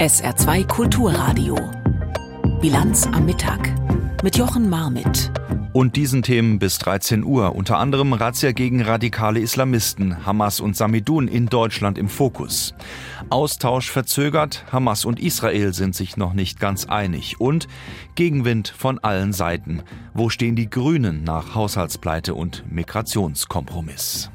SR2 0.00 0.66
Kulturradio. 0.66 1.56
Bilanz 2.62 3.06
am 3.08 3.26
Mittag 3.26 3.70
mit 4.22 4.34
Jochen 4.38 4.70
Marmit. 4.70 5.30
Und 5.74 5.94
diesen 5.94 6.22
Themen 6.22 6.58
bis 6.58 6.78
13 6.78 7.22
Uhr. 7.22 7.54
Unter 7.54 7.76
anderem 7.76 8.14
Razzia 8.14 8.52
gegen 8.52 8.80
radikale 8.80 9.40
Islamisten, 9.40 10.24
Hamas 10.24 10.60
und 10.60 10.74
Samidun 10.74 11.28
in 11.28 11.48
Deutschland 11.48 11.98
im 11.98 12.08
Fokus. 12.08 12.72
Austausch 13.28 13.90
verzögert, 13.90 14.64
Hamas 14.72 15.04
und 15.04 15.20
Israel 15.20 15.74
sind 15.74 15.94
sich 15.94 16.16
noch 16.16 16.32
nicht 16.32 16.58
ganz 16.58 16.86
einig. 16.86 17.38
Und 17.38 17.68
Gegenwind 18.14 18.68
von 18.68 19.00
allen 19.00 19.34
Seiten. 19.34 19.82
Wo 20.14 20.30
stehen 20.30 20.56
die 20.56 20.70
Grünen 20.70 21.24
nach 21.24 21.54
Haushaltspleite 21.54 22.34
und 22.34 22.64
Migrationskompromiss? 22.72 24.30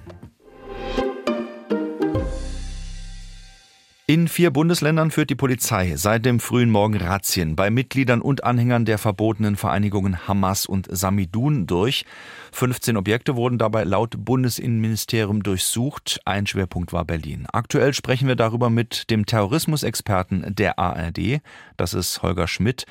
In 4.08 4.28
vier 4.28 4.52
Bundesländern 4.52 5.09
führt 5.09 5.32
die 5.32 5.36
Polizei 5.36 5.95
seit 5.95 6.26
dem 6.26 6.40
frühen 6.40 6.70
Morgen 6.70 6.96
Razzien 6.96 7.55
bei 7.55 7.72
Mitgliedern 7.72 8.22
und 8.22 8.44
Anhängern 8.44 8.86
der 8.86 9.00
verbotenen 9.00 9.55
Vereinigungen 9.55 10.27
Hamas 10.27 10.68
und 10.68 10.88
Samidun 10.91 11.66
durch. 11.66 12.05
15 12.52 12.98
Objekte 12.98 13.36
wurden 13.36 13.58
dabei 13.58 13.84
laut 13.84 14.23
Bundesinnenministerium 14.23 15.41
durchsucht. 15.41 16.20
Ein 16.23 16.46
Schwerpunkt 16.46 16.94
war 16.94 17.04
Berlin. 17.04 17.48
Aktuell 17.52 17.96
sprechen 17.96 18.27
wir 18.27 18.36
darüber 18.36 18.70
mit 18.70 19.10
dem 19.10 19.26
Terrorismusexperten 19.26 20.54
der 20.54 20.77
ARD. 20.77 21.41
Das 21.76 21.96
ist 21.96 22.22
Holger 22.22 22.48
Schmidt. 22.48 22.85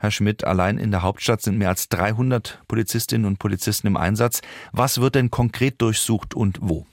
Herr 0.00 0.10
Schmidt, 0.10 0.44
allein 0.44 0.76
in 0.76 0.90
der 0.90 1.00
Hauptstadt 1.00 1.40
sind 1.40 1.56
mehr 1.56 1.70
als 1.70 1.88
300 1.88 2.60
Polizistinnen 2.68 3.24
und 3.24 3.38
Polizisten 3.38 3.86
im 3.86 3.96
Einsatz. 3.96 4.42
Was 4.72 5.00
wird 5.00 5.14
denn 5.14 5.30
konkret 5.30 5.80
durchsucht 5.80 6.34
und 6.34 6.58
wo? 6.60 6.84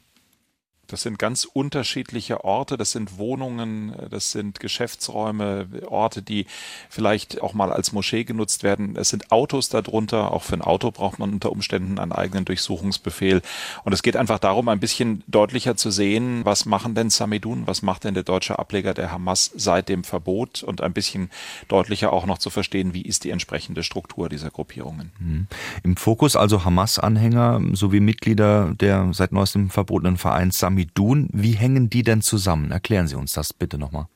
Das 0.87 1.01
sind 1.01 1.17
ganz 1.17 1.45
unterschiedliche 1.45 2.43
Orte, 2.43 2.77
das 2.77 2.91
sind 2.91 3.17
Wohnungen, 3.17 3.95
das 4.09 4.31
sind 4.31 4.59
Geschäftsräume, 4.59 5.67
Orte, 5.87 6.21
die 6.21 6.45
vielleicht 6.89 7.41
auch 7.41 7.53
mal 7.53 7.71
als 7.71 7.91
Moschee 7.91 8.23
genutzt 8.23 8.63
werden. 8.63 8.95
Es 8.95 9.09
sind 9.09 9.31
Autos 9.31 9.69
darunter, 9.69 10.31
auch 10.31 10.43
für 10.43 10.53
ein 10.53 10.61
Auto 10.61 10.91
braucht 10.91 11.17
man 11.19 11.33
unter 11.33 11.51
Umständen 11.51 11.97
einen 11.97 12.11
eigenen 12.11 12.45
Durchsuchungsbefehl. 12.45 13.41
Und 13.83 13.93
es 13.93 14.03
geht 14.03 14.15
einfach 14.15 14.39
darum, 14.39 14.69
ein 14.69 14.79
bisschen 14.79 15.23
deutlicher 15.27 15.75
zu 15.75 15.89
sehen, 15.89 16.45
was 16.45 16.65
machen 16.65 16.93
denn 16.93 17.09
Samidun, 17.09 17.65
was 17.65 17.81
macht 17.81 18.03
denn 18.03 18.13
der 18.13 18.23
deutsche 18.23 18.59
Ableger 18.59 18.93
der 18.93 19.11
Hamas 19.11 19.51
seit 19.55 19.89
dem 19.89 20.03
Verbot 20.03 20.61
und 20.63 20.81
ein 20.81 20.93
bisschen 20.93 21.31
deutlicher 21.67 22.13
auch 22.13 22.25
noch 22.25 22.37
zu 22.37 22.49
verstehen, 22.49 22.93
wie 22.93 23.01
ist 23.01 23.23
die 23.23 23.31
entsprechende 23.31 23.83
Struktur 23.83 24.29
dieser 24.29 24.51
Gruppierungen. 24.51 25.11
Mhm. 25.19 25.47
Im 25.83 25.97
Fokus 25.97 26.35
also 26.35 26.63
Hamas-Anhänger 26.63 27.61
sowie 27.73 27.99
Mitglieder 27.99 28.73
der 28.79 29.09
seit 29.13 29.31
neuestem 29.31 29.69
verbotenen 29.69 30.17
Vereins 30.17 30.59
Samidun 30.59 30.74
Hamidun. 30.75 31.29
Wie 31.31 31.53
hängen 31.53 31.89
die 31.89 32.03
denn 32.03 32.21
zusammen? 32.21 32.71
Erklären 32.71 33.07
Sie 33.07 33.15
uns 33.15 33.31
das 33.31 33.53
bitte 33.53 33.77
nochmal. 33.77 34.07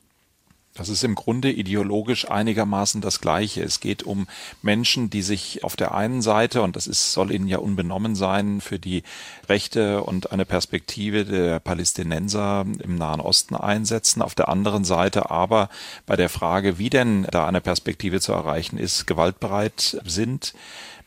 Das 0.74 0.88
ist 0.88 1.02
im 1.02 1.16
Grunde 1.16 1.50
ideologisch 1.50 2.30
einigermaßen 2.30 3.00
das 3.00 3.20
Gleiche. 3.20 3.62
Es 3.62 3.80
geht 3.80 4.04
um 4.04 4.28
Menschen, 4.62 5.10
die 5.10 5.22
sich 5.22 5.64
auf 5.64 5.74
der 5.74 5.94
einen 5.94 6.22
Seite, 6.22 6.62
und 6.62 6.76
das 6.76 6.86
ist, 6.86 7.12
soll 7.12 7.32
ihnen 7.32 7.48
ja 7.48 7.58
unbenommen 7.58 8.14
sein, 8.14 8.60
für 8.60 8.78
die 8.78 9.02
Rechte 9.48 10.04
und 10.04 10.30
eine 10.30 10.44
Perspektive 10.44 11.24
der 11.24 11.58
Palästinenser 11.58 12.64
im 12.84 12.94
Nahen 12.94 13.20
Osten 13.20 13.56
einsetzen, 13.56 14.22
auf 14.22 14.36
der 14.36 14.48
anderen 14.48 14.84
Seite 14.84 15.30
aber 15.30 15.70
bei 16.06 16.14
der 16.14 16.28
Frage, 16.28 16.78
wie 16.78 16.88
denn 16.88 17.26
da 17.32 17.46
eine 17.46 17.60
Perspektive 17.60 18.20
zu 18.20 18.32
erreichen 18.32 18.78
ist, 18.78 19.08
gewaltbereit 19.08 20.00
sind, 20.04 20.54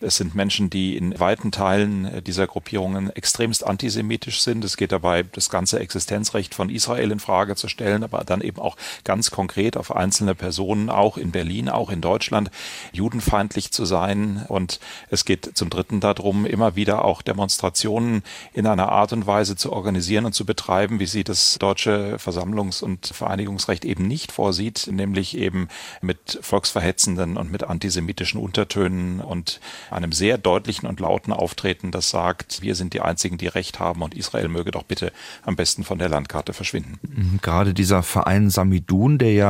es 0.04 0.18
sind 0.18 0.36
Menschen, 0.36 0.70
die 0.70 0.98
in 0.98 1.18
weiten 1.20 1.52
Teilen 1.52 2.24
dieser 2.26 2.46
Gruppierungen 2.46 3.10
extremst 3.16 3.66
antisemitisch 3.66 4.42
sind. 4.42 4.64
Es 4.66 4.76
geht 4.76 4.92
dabei, 4.92 5.24
das 5.24 5.50
ganze 5.50 5.80
Existenzrecht 5.80 6.54
von 6.54 6.70
Israel 6.70 7.12
in 7.12 7.20
Frage 7.20 7.56
zu 7.56 7.70
stellen, 7.70 8.04
aber 8.04 8.24
dann 8.26 8.42
eben 8.42 8.60
auch 8.60 8.76
ganz 9.06 9.32
konkret 9.32 9.53
auf 9.78 9.96
einzelne 9.96 10.36
Personen, 10.36 10.90
auch 10.90 11.18
in 11.18 11.32
Berlin, 11.32 11.70
auch 11.70 11.90
in 11.90 12.02
Deutschland, 12.02 12.52
judenfeindlich 12.92 13.72
zu 13.72 13.86
sein. 13.86 14.46
Und 14.48 14.80
es 15.10 15.26
geht 15.26 15.52
zum 15.58 15.70
Dritten 15.70 16.00
darum, 16.00 16.46
immer 16.46 16.76
wieder 16.76 17.06
auch 17.06 17.22
Demonstrationen 17.22 18.24
in 18.54 18.68
einer 18.68 18.90
Art 18.90 19.14
und 19.14 19.28
Weise 19.28 19.56
zu 19.56 19.72
organisieren 19.72 20.26
und 20.26 20.34
zu 20.34 20.46
betreiben, 20.46 21.00
wie 21.00 21.06
sie 21.06 21.24
das 21.24 21.58
deutsche 21.60 22.18
Versammlungs- 22.18 22.84
und 22.84 23.08
Vereinigungsrecht 23.08 23.86
eben 23.86 24.08
nicht 24.08 24.32
vorsieht, 24.32 24.90
nämlich 24.92 25.38
eben 25.38 25.68
mit 26.02 26.40
volksverhetzenden 26.42 27.38
und 27.38 27.52
mit 27.52 27.64
antisemitischen 27.64 28.40
Untertönen 28.40 29.22
und 29.22 29.60
einem 29.92 30.12
sehr 30.12 30.38
deutlichen 30.38 30.88
und 30.88 31.00
lauten 31.00 31.34
Auftreten, 31.34 31.92
das 31.92 32.10
sagt, 32.10 32.62
wir 32.62 32.76
sind 32.76 32.94
die 32.94 33.02
Einzigen, 33.02 33.38
die 33.38 33.48
Recht 33.48 33.80
haben 33.80 34.02
und 34.02 34.16
Israel 34.16 34.48
möge 34.48 34.72
doch 34.72 34.84
bitte 34.84 35.12
am 35.44 35.56
besten 35.56 35.84
von 35.84 36.00
der 36.00 36.10
Landkarte 36.10 36.54
verschwinden. 36.54 37.40
Gerade 37.42 37.74
dieser 37.74 38.04
Verein 38.04 38.50
Samidun, 38.50 39.18
der 39.18 39.34
ja 39.34 39.43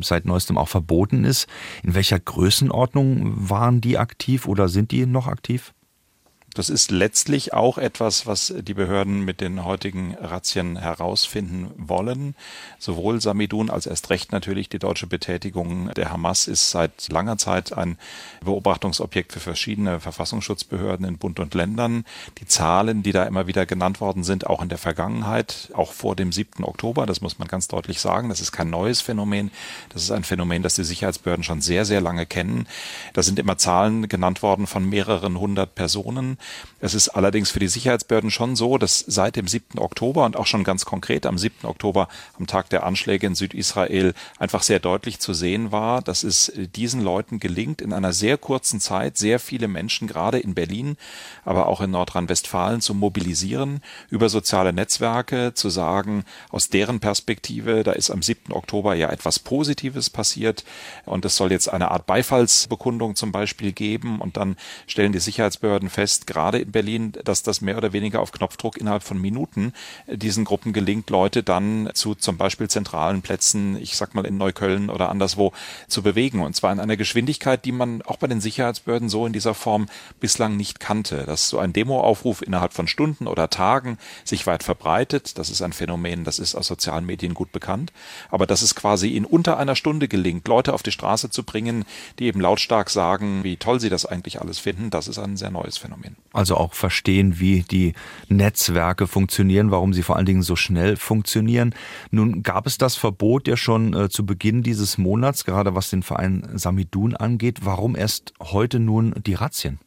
seit 0.00 0.24
neuestem 0.24 0.58
auch 0.58 0.68
verboten 0.68 1.24
ist, 1.24 1.46
in 1.82 1.94
welcher 1.94 2.18
Größenordnung 2.20 3.50
waren 3.50 3.80
die 3.80 3.98
aktiv 3.98 4.46
oder 4.46 4.68
sind 4.68 4.90
die 4.90 5.06
noch 5.06 5.26
aktiv? 5.26 5.72
Das 6.60 6.68
ist 6.68 6.90
letztlich 6.90 7.54
auch 7.54 7.78
etwas, 7.78 8.26
was 8.26 8.52
die 8.54 8.74
Behörden 8.74 9.24
mit 9.24 9.40
den 9.40 9.64
heutigen 9.64 10.14
Razzien 10.20 10.76
herausfinden 10.76 11.70
wollen. 11.78 12.34
Sowohl 12.78 13.18
Samidun 13.22 13.70
als 13.70 13.86
erst 13.86 14.10
recht 14.10 14.30
natürlich 14.30 14.68
die 14.68 14.78
deutsche 14.78 15.06
Betätigung 15.06 15.88
der 15.94 16.12
Hamas 16.12 16.48
ist 16.48 16.70
seit 16.70 17.10
langer 17.10 17.38
Zeit 17.38 17.72
ein 17.72 17.96
Beobachtungsobjekt 18.44 19.32
für 19.32 19.40
verschiedene 19.40 20.00
Verfassungsschutzbehörden 20.00 21.06
in 21.06 21.16
Bund 21.16 21.40
und 21.40 21.54
Ländern. 21.54 22.04
Die 22.40 22.46
Zahlen, 22.46 23.02
die 23.02 23.12
da 23.12 23.24
immer 23.24 23.46
wieder 23.46 23.64
genannt 23.64 24.02
worden 24.02 24.22
sind, 24.22 24.46
auch 24.46 24.60
in 24.60 24.68
der 24.68 24.76
Vergangenheit, 24.76 25.70
auch 25.72 25.94
vor 25.94 26.14
dem 26.14 26.30
7. 26.30 26.62
Oktober, 26.64 27.06
das 27.06 27.22
muss 27.22 27.38
man 27.38 27.48
ganz 27.48 27.68
deutlich 27.68 28.02
sagen, 28.02 28.28
das 28.28 28.42
ist 28.42 28.52
kein 28.52 28.68
neues 28.68 29.00
Phänomen. 29.00 29.50
Das 29.88 30.02
ist 30.02 30.10
ein 30.10 30.24
Phänomen, 30.24 30.62
das 30.62 30.74
die 30.74 30.84
Sicherheitsbehörden 30.84 31.42
schon 31.42 31.62
sehr, 31.62 31.86
sehr 31.86 32.02
lange 32.02 32.26
kennen. 32.26 32.66
Da 33.14 33.22
sind 33.22 33.38
immer 33.38 33.56
Zahlen 33.56 34.08
genannt 34.08 34.42
worden 34.42 34.66
von 34.66 34.86
mehreren 34.86 35.40
hundert 35.40 35.74
Personen. 35.74 36.36
Es 36.82 36.94
ist 36.94 37.10
allerdings 37.10 37.50
für 37.50 37.58
die 37.58 37.68
Sicherheitsbehörden 37.68 38.30
schon 38.30 38.56
so, 38.56 38.78
dass 38.78 39.00
seit 39.00 39.36
dem 39.36 39.46
7. 39.46 39.78
Oktober 39.78 40.24
und 40.24 40.36
auch 40.36 40.46
schon 40.46 40.64
ganz 40.64 40.86
konkret 40.86 41.26
am 41.26 41.36
7. 41.36 41.66
Oktober, 41.66 42.08
am 42.38 42.46
Tag 42.46 42.70
der 42.70 42.84
Anschläge 42.84 43.26
in 43.26 43.34
Südisrael, 43.34 44.14
einfach 44.38 44.62
sehr 44.62 44.78
deutlich 44.78 45.20
zu 45.20 45.34
sehen 45.34 45.72
war, 45.72 46.00
dass 46.00 46.22
es 46.22 46.50
diesen 46.74 47.02
Leuten 47.02 47.38
gelingt, 47.38 47.82
in 47.82 47.92
einer 47.92 48.14
sehr 48.14 48.38
kurzen 48.38 48.80
Zeit 48.80 49.18
sehr 49.18 49.38
viele 49.38 49.68
Menschen, 49.68 50.08
gerade 50.08 50.38
in 50.38 50.54
Berlin, 50.54 50.96
aber 51.44 51.66
auch 51.66 51.82
in 51.82 51.90
Nordrhein-Westfalen, 51.90 52.80
zu 52.80 52.94
mobilisieren, 52.94 53.82
über 54.08 54.30
soziale 54.30 54.72
Netzwerke 54.72 55.52
zu 55.52 55.68
sagen, 55.68 56.24
aus 56.48 56.70
deren 56.70 56.98
Perspektive, 57.00 57.82
da 57.82 57.92
ist 57.92 58.10
am 58.10 58.22
7. 58.22 58.52
Oktober 58.52 58.94
ja 58.94 59.10
etwas 59.10 59.38
Positives 59.38 60.08
passiert 60.08 60.64
und 61.04 61.24
es 61.26 61.36
soll 61.36 61.52
jetzt 61.52 61.68
eine 61.68 61.90
Art 61.90 62.06
Beifallsbekundung 62.06 63.16
zum 63.16 63.32
Beispiel 63.32 63.72
geben 63.72 64.20
und 64.20 64.38
dann 64.38 64.56
stellen 64.86 65.12
die 65.12 65.18
Sicherheitsbehörden 65.18 65.90
fest, 65.90 66.26
gerade 66.30 66.60
in 66.60 66.70
Berlin, 66.70 67.12
dass 67.24 67.42
das 67.42 67.60
mehr 67.60 67.76
oder 67.76 67.92
weniger 67.92 68.20
auf 68.20 68.30
Knopfdruck 68.30 68.76
innerhalb 68.76 69.02
von 69.02 69.20
Minuten 69.20 69.72
äh, 70.06 70.16
diesen 70.16 70.44
Gruppen 70.44 70.72
gelingt, 70.72 71.10
Leute 71.10 71.42
dann 71.42 71.90
zu 71.94 72.14
zum 72.14 72.36
Beispiel 72.36 72.68
zentralen 72.68 73.20
Plätzen, 73.20 73.76
ich 73.80 73.96
sag 73.96 74.14
mal 74.14 74.24
in 74.24 74.38
Neukölln 74.38 74.90
oder 74.90 75.08
anderswo, 75.08 75.52
zu 75.88 76.02
bewegen. 76.02 76.40
Und 76.40 76.54
zwar 76.54 76.72
in 76.72 76.78
einer 76.78 76.96
Geschwindigkeit, 76.96 77.64
die 77.64 77.72
man 77.72 78.02
auch 78.02 78.16
bei 78.16 78.28
den 78.28 78.40
Sicherheitsbehörden 78.40 79.08
so 79.08 79.26
in 79.26 79.32
dieser 79.32 79.54
Form 79.54 79.86
bislang 80.20 80.56
nicht 80.56 80.78
kannte. 80.78 81.24
Dass 81.26 81.48
so 81.48 81.58
ein 81.58 81.72
Demoaufruf 81.72 82.42
innerhalb 82.42 82.72
von 82.72 82.86
Stunden 82.86 83.26
oder 83.26 83.50
Tagen 83.50 83.98
sich 84.24 84.46
weit 84.46 84.62
verbreitet, 84.62 85.36
das 85.38 85.50
ist 85.50 85.62
ein 85.62 85.72
Phänomen, 85.72 86.24
das 86.24 86.38
ist 86.38 86.54
aus 86.54 86.68
sozialen 86.68 87.06
Medien 87.06 87.34
gut 87.34 87.50
bekannt. 87.50 87.92
Aber 88.30 88.46
dass 88.46 88.62
es 88.62 88.74
quasi 88.76 89.16
in 89.16 89.24
unter 89.24 89.58
einer 89.58 89.74
Stunde 89.74 90.06
gelingt, 90.06 90.46
Leute 90.46 90.74
auf 90.74 90.82
die 90.82 90.92
Straße 90.92 91.30
zu 91.30 91.42
bringen, 91.42 91.84
die 92.18 92.26
eben 92.26 92.40
lautstark 92.40 92.88
sagen, 92.90 93.42
wie 93.42 93.56
toll 93.56 93.80
sie 93.80 93.90
das 93.90 94.06
eigentlich 94.06 94.40
alles 94.40 94.60
finden, 94.60 94.90
das 94.90 95.08
ist 95.08 95.18
ein 95.18 95.36
sehr 95.36 95.50
neues 95.50 95.78
Phänomen. 95.78 96.16
Also 96.32 96.56
auch 96.56 96.74
verstehen, 96.74 97.40
wie 97.40 97.62
die 97.62 97.94
Netzwerke 98.28 99.08
funktionieren, 99.08 99.72
warum 99.72 99.92
sie 99.92 100.04
vor 100.04 100.16
allen 100.16 100.26
Dingen 100.26 100.42
so 100.42 100.54
schnell 100.54 100.96
funktionieren. 100.96 101.74
Nun 102.12 102.44
gab 102.44 102.66
es 102.66 102.78
das 102.78 102.94
Verbot 102.94 103.48
ja 103.48 103.56
schon 103.56 103.94
äh, 103.94 104.08
zu 104.08 104.24
Beginn 104.24 104.62
dieses 104.62 104.96
Monats, 104.96 105.44
gerade 105.44 105.74
was 105.74 105.90
den 105.90 106.04
Verein 106.04 106.48
Samidun 106.54 107.16
angeht. 107.16 107.60
Warum 107.62 107.96
erst 107.96 108.32
heute 108.40 108.78
nun 108.78 109.12
die 109.26 109.34
Razzien? 109.34 109.80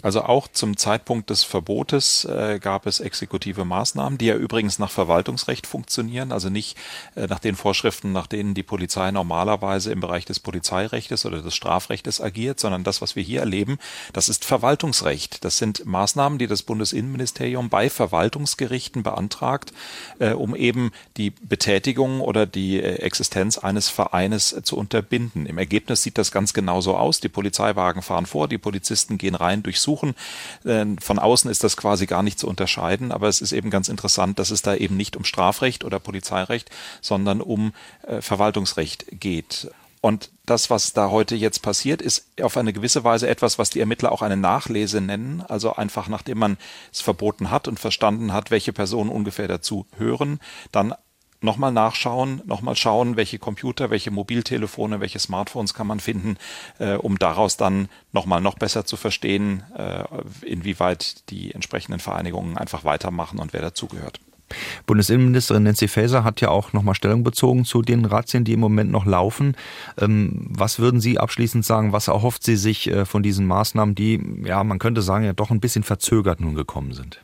Also 0.00 0.22
auch 0.22 0.48
zum 0.48 0.78
Zeitpunkt 0.78 1.28
des 1.28 1.44
Verbotes 1.44 2.24
äh, 2.24 2.58
gab 2.60 2.86
es 2.86 3.00
exekutive 3.00 3.66
Maßnahmen, 3.66 4.16
die 4.16 4.26
ja 4.26 4.36
übrigens 4.36 4.78
nach 4.78 4.90
Verwaltungsrecht 4.90 5.66
funktionieren, 5.66 6.32
also 6.32 6.48
nicht 6.48 6.78
äh, 7.14 7.26
nach 7.26 7.38
den 7.38 7.56
Vorschriften, 7.56 8.10
nach 8.10 8.26
denen 8.26 8.54
die 8.54 8.62
Polizei 8.62 9.10
normalerweise 9.10 9.92
im 9.92 10.00
Bereich 10.00 10.24
des 10.24 10.40
Polizeirechtes 10.40 11.26
oder 11.26 11.42
des 11.42 11.54
Strafrechtes 11.54 12.22
agiert, 12.22 12.58
sondern 12.58 12.84
das, 12.84 13.02
was 13.02 13.16
wir 13.16 13.22
hier 13.22 13.40
erleben, 13.40 13.78
das 14.14 14.30
ist 14.30 14.46
Verwaltungsrecht. 14.46 15.44
Das 15.44 15.58
sind 15.58 15.84
Maßnahmen, 15.84 16.38
die 16.38 16.46
das 16.46 16.62
Bundesinnenministerium 16.62 17.68
bei 17.68 17.90
Verwaltungsgerichten 17.90 19.02
beantragt, 19.02 19.74
äh, 20.20 20.30
um 20.30 20.56
eben 20.56 20.90
die 21.18 21.30
Betätigung 21.30 22.22
oder 22.22 22.46
die 22.46 22.80
äh, 22.80 22.94
Existenz 23.02 23.58
eines 23.58 23.90
Vereines 23.90 24.56
zu 24.62 24.78
unterbinden. 24.78 25.44
Im 25.44 25.58
Ergebnis 25.58 26.02
sieht 26.02 26.16
das 26.16 26.32
ganz 26.32 26.54
genauso 26.54 26.96
aus. 26.96 27.20
Die 27.20 27.28
Polizeiwagen 27.28 28.00
fahren 28.00 28.24
vor, 28.24 28.48
die 28.48 28.58
Polizisten 28.58 29.18
gehen 29.18 29.34
rein 29.34 29.62
durch 29.62 29.81
Äh, 30.64 30.86
von 31.00 31.18
außen 31.18 31.50
ist 31.50 31.64
das 31.64 31.76
quasi 31.76 32.06
gar 32.06 32.22
nicht 32.22 32.38
zu 32.38 32.48
unterscheiden, 32.48 33.12
aber 33.12 33.28
es 33.28 33.40
ist 33.40 33.52
eben 33.52 33.70
ganz 33.70 33.88
interessant, 33.88 34.38
dass 34.38 34.50
es 34.50 34.62
da 34.62 34.74
eben 34.74 34.96
nicht 34.96 35.16
um 35.16 35.24
Strafrecht 35.24 35.84
oder 35.84 35.98
Polizeirecht, 35.98 36.70
sondern 37.00 37.40
um 37.40 37.72
äh, 38.06 38.20
Verwaltungsrecht 38.20 39.06
geht. 39.10 39.68
Und 40.02 40.30
das, 40.46 40.68
was 40.68 40.94
da 40.94 41.10
heute 41.10 41.36
jetzt 41.36 41.62
passiert, 41.62 42.02
ist 42.02 42.26
auf 42.42 42.56
eine 42.56 42.72
gewisse 42.72 43.04
Weise 43.04 43.28
etwas, 43.28 43.58
was 43.60 43.70
die 43.70 43.78
Ermittler 43.78 44.10
auch 44.10 44.20
eine 44.20 44.36
Nachlese 44.36 45.00
nennen. 45.00 45.44
Also 45.48 45.76
einfach 45.76 46.08
nachdem 46.08 46.38
man 46.38 46.58
es 46.92 47.00
verboten 47.00 47.52
hat 47.52 47.68
und 47.68 47.78
verstanden 47.78 48.32
hat, 48.32 48.50
welche 48.50 48.72
Personen 48.72 49.10
ungefähr 49.10 49.46
dazu 49.46 49.86
hören, 49.96 50.40
dann 50.72 50.92
nochmal 51.42 51.72
nachschauen, 51.72 52.42
nochmal 52.46 52.76
schauen, 52.76 53.16
welche 53.16 53.38
Computer, 53.38 53.90
welche 53.90 54.10
Mobiltelefone, 54.10 55.00
welche 55.00 55.18
Smartphones 55.18 55.74
kann 55.74 55.86
man 55.86 56.00
finden, 56.00 56.36
äh, 56.78 56.94
um 56.94 57.18
daraus 57.18 57.56
dann 57.56 57.88
nochmal 58.12 58.40
noch 58.40 58.54
besser 58.54 58.84
zu 58.84 58.96
verstehen, 58.96 59.62
äh, 59.76 60.04
inwieweit 60.46 61.28
die 61.30 61.52
entsprechenden 61.52 62.00
Vereinigungen 62.00 62.56
einfach 62.56 62.84
weitermachen 62.84 63.38
und 63.38 63.52
wer 63.52 63.62
dazugehört. 63.62 64.20
Bundesinnenministerin 64.86 65.62
Nancy 65.62 65.88
Faeser 65.88 66.24
hat 66.24 66.40
ja 66.40 66.48
auch 66.48 66.72
nochmal 66.72 66.94
Stellung 66.94 67.24
bezogen 67.24 67.64
zu 67.64 67.82
den 67.82 68.04
Razzien, 68.04 68.44
die 68.44 68.52
im 68.52 68.60
Moment 68.60 68.90
noch 68.90 69.06
laufen. 69.06 69.56
Ähm, 69.98 70.46
was 70.50 70.78
würden 70.78 71.00
Sie 71.00 71.18
abschließend 71.18 71.64
sagen? 71.64 71.92
Was 71.92 72.08
erhofft 72.08 72.44
sie 72.44 72.56
sich 72.56 72.88
äh, 72.88 73.04
von 73.04 73.22
diesen 73.22 73.46
Maßnahmen, 73.46 73.94
die, 73.94 74.20
ja, 74.44 74.62
man 74.64 74.78
könnte 74.78 75.02
sagen, 75.02 75.24
ja 75.24 75.32
doch 75.32 75.50
ein 75.50 75.60
bisschen 75.60 75.84
verzögert 75.84 76.40
nun 76.40 76.54
gekommen 76.54 76.92
sind? 76.92 77.22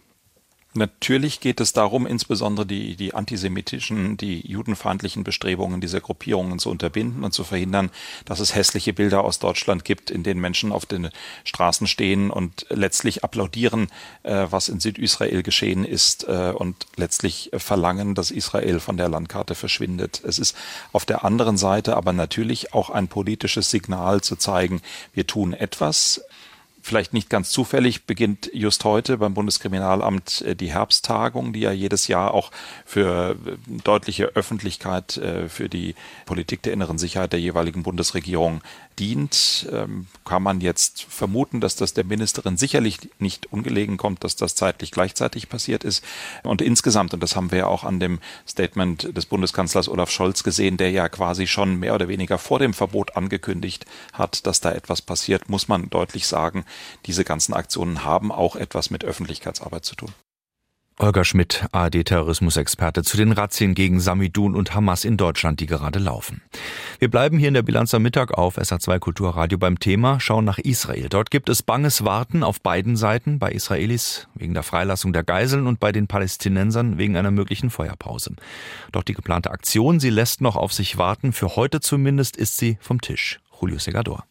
Natürlich 0.75 1.41
geht 1.41 1.61
es 1.61 1.73
darum, 1.73 2.07
insbesondere 2.07 2.67
die, 2.67 2.95
die 2.95 3.15
antisemitischen, 3.15 4.19
die 4.19 4.47
judenfeindlichen 4.47 5.25
Bestrebungen 5.25 5.81
dieser 5.81 6.03
Gruppierungen 6.03 6.59
zu 6.59 6.71
unterbinden 6.71 7.25
und 7.25 7.33
zu 7.33 7.43
verhindern, 7.43 7.91
dass 8.27 8.39
es 8.39 8.55
hässliche 8.55 8.93
Bilder 8.93 9.25
aus 9.25 9.39
Deutschland 9.39 9.87
gibt, 9.87 10.11
in 10.11 10.25
denen 10.25 10.43
Menschen 10.43 10.71
auf 10.71 10.85
den 10.85 11.09
Straßen 11.45 11.87
stehen 11.87 12.31
und 12.31 12.67
letztlich 12.69 13.25
applaudieren, 13.25 13.89
äh, 14.25 14.47
was 14.51 14.69
in 14.69 14.79
Südisrael 14.79 15.43
geschehen 15.43 15.87
ist 15.87 16.29
äh, 16.29 16.53
und 16.55 16.87
letztlich 16.97 17.51
verlangen, 17.57 18.15
dass 18.15 18.31
Israel 18.31 18.79
von 18.79 18.99
der 18.99 19.09
Landkarte 19.09 19.55
verschwindet. 19.55 20.21
Es 20.23 20.39
ist 20.39 20.55
auf 20.93 21.07
der 21.07 21.25
anderen 21.25 21.57
Seite 21.57 21.97
aber 21.97 22.13
natürlich 22.13 22.75
auch 22.75 22.91
ein 22.91 23.09
politisches 23.09 23.71
Signal 23.71 24.21
zu 24.21 24.37
zeigen, 24.37 24.83
wir 25.15 25.27
tun 25.27 25.55
etwas, 25.55 26.21
Vielleicht 26.89 27.13
nicht 27.13 27.29
ganz 27.29 27.51
zufällig 27.51 28.07
beginnt 28.07 28.51
just 28.55 28.83
heute 28.83 29.19
beim 29.19 29.35
Bundeskriminalamt 29.35 30.41
äh, 30.41 30.57
die 30.57 30.73
Herbsttagung, 30.73 31.53
die 31.53 31.61
ja 31.61 31.71
jedes 31.71 32.09
Jahr 32.09 32.33
auch 32.33 32.51
für 32.87 33.37
äh, 33.47 33.59
deutliche 33.85 34.29
Öffentlichkeit 34.29 35.19
äh, 35.19 35.51
für 35.51 35.69
die 35.69 35.95
Politik 36.25 36.63
der 36.63 36.73
inneren 36.73 36.97
Sicherheit 36.97 37.35
der 37.35 37.41
jeweiligen 37.41 37.83
Bundesregierung 37.83 38.63
dient. 38.99 39.69
Ähm, 39.73 40.07
kann 40.25 40.43
man 40.43 40.61
jetzt 40.61 41.05
vermuten, 41.05 41.61
dass 41.61 41.77
das 41.77 41.95
der 41.95 42.05
Ministerin 42.05 42.57
sicherlich 42.57 42.99
nicht 43.19 43.53
ungelegen 43.53 43.97
kommt, 43.97 44.25
dass 44.25 44.37
das 44.37 44.55
zeitlich 44.55 44.91
gleichzeitig 44.91 45.49
passiert 45.49 45.85
ist. 45.85 46.05
Und 46.43 46.63
insgesamt, 46.63 47.15
und 47.15 47.23
das 47.23 47.37
haben 47.37 47.51
wir 47.51 47.59
ja 47.59 47.67
auch 47.67 47.85
an 47.85 48.01
dem 48.01 48.19
Statement 48.47 49.17
des 49.17 49.27
Bundeskanzlers 49.27 49.89
Olaf 49.89 50.11
Scholz 50.11 50.43
gesehen, 50.43 50.77
der 50.77 50.91
ja 50.91 51.09
quasi 51.09 51.47
schon 51.47 51.77
mehr 51.77 51.95
oder 51.95 52.09
weniger 52.09 52.39
vor 52.39 52.59
dem 52.59 52.75
Verbot 52.75 53.17
angekündigt 53.17 53.87
hat, 54.13 54.47
dass 54.47 54.61
da 54.61 54.73
etwas 54.73 55.03
passiert, 55.03 55.49
muss 55.49 55.69
man 55.69 55.91
deutlich 55.91 56.27
sagen, 56.27 56.65
diese 57.07 57.25
ganzen 57.25 57.55
Aktionen 57.55 58.05
haben 58.05 58.33
auch 58.33 58.57
etwas 58.57 58.91
mit 58.91 59.05
Öffentlichkeitsarbeit 59.05 59.85
zu 59.85 59.97
tun. 59.97 60.13
Olga 61.01 61.23
Schmidt, 61.23 61.65
ARD-Terrorismusexperte 61.71 63.05
zu 63.05 63.17
den 63.17 63.31
Razzien 63.31 63.77
gegen 63.77 64.01
Samidun 64.01 64.57
und 64.57 64.75
Hamas 64.75 65.05
in 65.05 65.17
Deutschland, 65.17 65.61
die 65.61 65.67
gerade 65.67 66.01
laufen. 66.01 66.43
Wir 66.99 67.09
bleiben 67.09 67.39
hier 67.39 67.47
in 67.47 67.55
der 67.55 67.63
Bilanz 67.63 67.95
am 67.95 68.03
Mittag 68.03 68.37
auf 68.37 68.59
SA2 68.59 68.99
Kulturradio 68.99 69.59
beim 69.59 69.79
Thema, 69.79 70.19
schauen 70.19 70.45
nach 70.45 70.59
Israel. 70.59 71.09
Dort 71.09 71.31
gibt 71.31 71.51
es 71.51 71.63
banges 71.63 72.05
Warten 72.05 72.43
auf 72.43 72.61
beiden 72.61 72.97
Seiten, 72.97 73.39
bei 73.39 73.53
Israelis 73.53 74.27
wegen 74.35 74.55
der 74.55 74.65
Freilassung 74.65 75.13
der 75.13 75.23
Geiseln 75.23 75.69
und 75.69 75.79
bei 75.79 75.93
den 75.93 76.09
Palästinensern 76.09 76.99
wegen 76.99 77.17
einer 77.17 77.31
möglichen 77.31 77.71
Feuerpause. 77.71 78.35
Doch 78.91 79.05
die 79.05 79.15
geplante 79.15 79.53
Aktion, 79.53 80.01
sie 80.01 80.11
lässt 80.11 80.41
noch 80.41 80.57
auf 80.57 80.73
sich 80.73 80.99
warten. 80.99 81.33
Für 81.33 81.55
heute 81.55 81.79
zumindest 81.79 82.37
ist 82.37 82.57
sie 82.57 82.77
vom 82.81 83.01
Tisch. 83.01 83.39
Julio 83.61 83.79
Segador. 83.79 84.25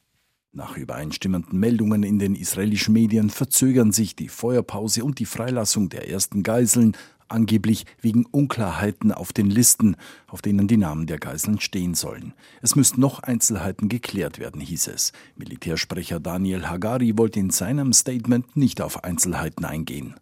Nach 0.53 0.75
übereinstimmenden 0.75 1.59
Meldungen 1.59 2.03
in 2.03 2.19
den 2.19 2.35
israelischen 2.35 2.93
Medien 2.93 3.29
verzögern 3.29 3.91
sich 3.91 4.15
die 4.15 4.29
Feuerpause 4.29 5.03
und 5.03 5.19
die 5.19 5.25
Freilassung 5.25 5.89
der 5.89 6.09
ersten 6.09 6.41
Geiseln, 6.41 6.95
angeblich 7.29 7.85
wegen 8.01 8.25
Unklarheiten 8.25 9.11
auf 9.11 9.33
den 9.33 9.49
Listen, 9.49 9.95
auf 10.27 10.41
denen 10.41 10.67
die 10.67 10.77
Namen 10.77 11.07
der 11.07 11.19
Geiseln 11.19 11.59
stehen 11.59 11.93
sollen. 11.93 12.33
Es 12.61 12.75
müssten 12.75 13.01
noch 13.01 13.19
Einzelheiten 13.19 13.89
geklärt 13.89 14.39
werden, 14.39 14.61
hieß 14.61 14.87
es. 14.87 15.11
Militärsprecher 15.35 16.19
Daniel 16.19 16.67
Hagari 16.67 17.17
wollte 17.17 17.39
in 17.39 17.49
seinem 17.49 17.93
Statement 17.93 18.55
nicht 18.55 18.81
auf 18.81 19.03
Einzelheiten 19.03 19.65
eingehen. 19.65 20.15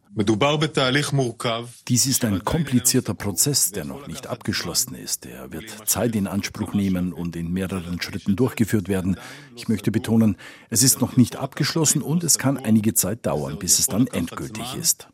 Dies 1.90 2.06
ist 2.06 2.24
ein 2.24 2.46
komplizierter 2.46 3.14
Prozess, 3.14 3.72
der 3.74 3.84
noch 3.84 4.08
nicht 4.08 4.28
abgeschlossen 4.28 4.96
ist. 4.96 5.26
Er 5.26 5.52
wird 5.52 5.70
Zeit 5.90 6.16
in 6.16 6.28
Anspruch 6.28 6.74
nehmen 6.74 7.12
und 7.12 7.36
in 7.36 7.52
mehreren 7.52 8.02
Schritten 8.02 8.38
durchgeführt 8.38 8.88
werden. 8.88 9.18
Ich 9.58 9.68
möchte 9.68 9.92
betonen, 9.92 10.38
es 10.70 10.84
ist 10.84 11.02
noch 11.02 11.18
nicht 11.18 11.36
abgeschlossen 11.36 12.02
und 12.02 12.24
es 12.24 12.38
kann 12.38 12.58
einige 12.58 12.94
Zeit 12.94 13.26
dauern, 13.26 13.60
bis 13.60 13.78
es 13.80 13.88
dann 13.88 14.08
endgültig 14.08 14.76
ist. 14.76 15.10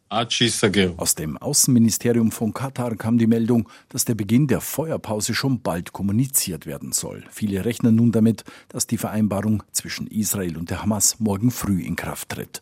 Aus 0.98 1.16
dem 1.16 1.38
Außenministerium 1.38 2.32
von 2.32 2.54
Katar 2.54 2.96
kam 2.96 3.18
die 3.18 3.26
Meldung, 3.26 3.70
dass 3.90 4.06
der 4.06 4.14
Beginn 4.14 4.46
der 4.46 4.62
Feuerpause 4.62 5.34
schon 5.34 5.62
bald 5.62 5.94
kommuniziert 5.94 6.68
werden 6.68 6.92
soll. 6.92 7.24
Viele 7.32 7.66
rechnen 7.66 7.96
nun 7.96 8.12
damit, 8.12 8.44
dass 8.68 8.86
die 8.86 8.98
Vereinbarung 8.98 9.64
zwischen 9.72 10.06
Israel 10.06 10.58
und 10.58 10.70
der 10.70 10.84
Hamas 10.84 11.20
morgen 11.20 11.50
früh 11.50 11.82
in 11.82 11.96
Kraft 11.96 12.30
tritt. 12.30 12.62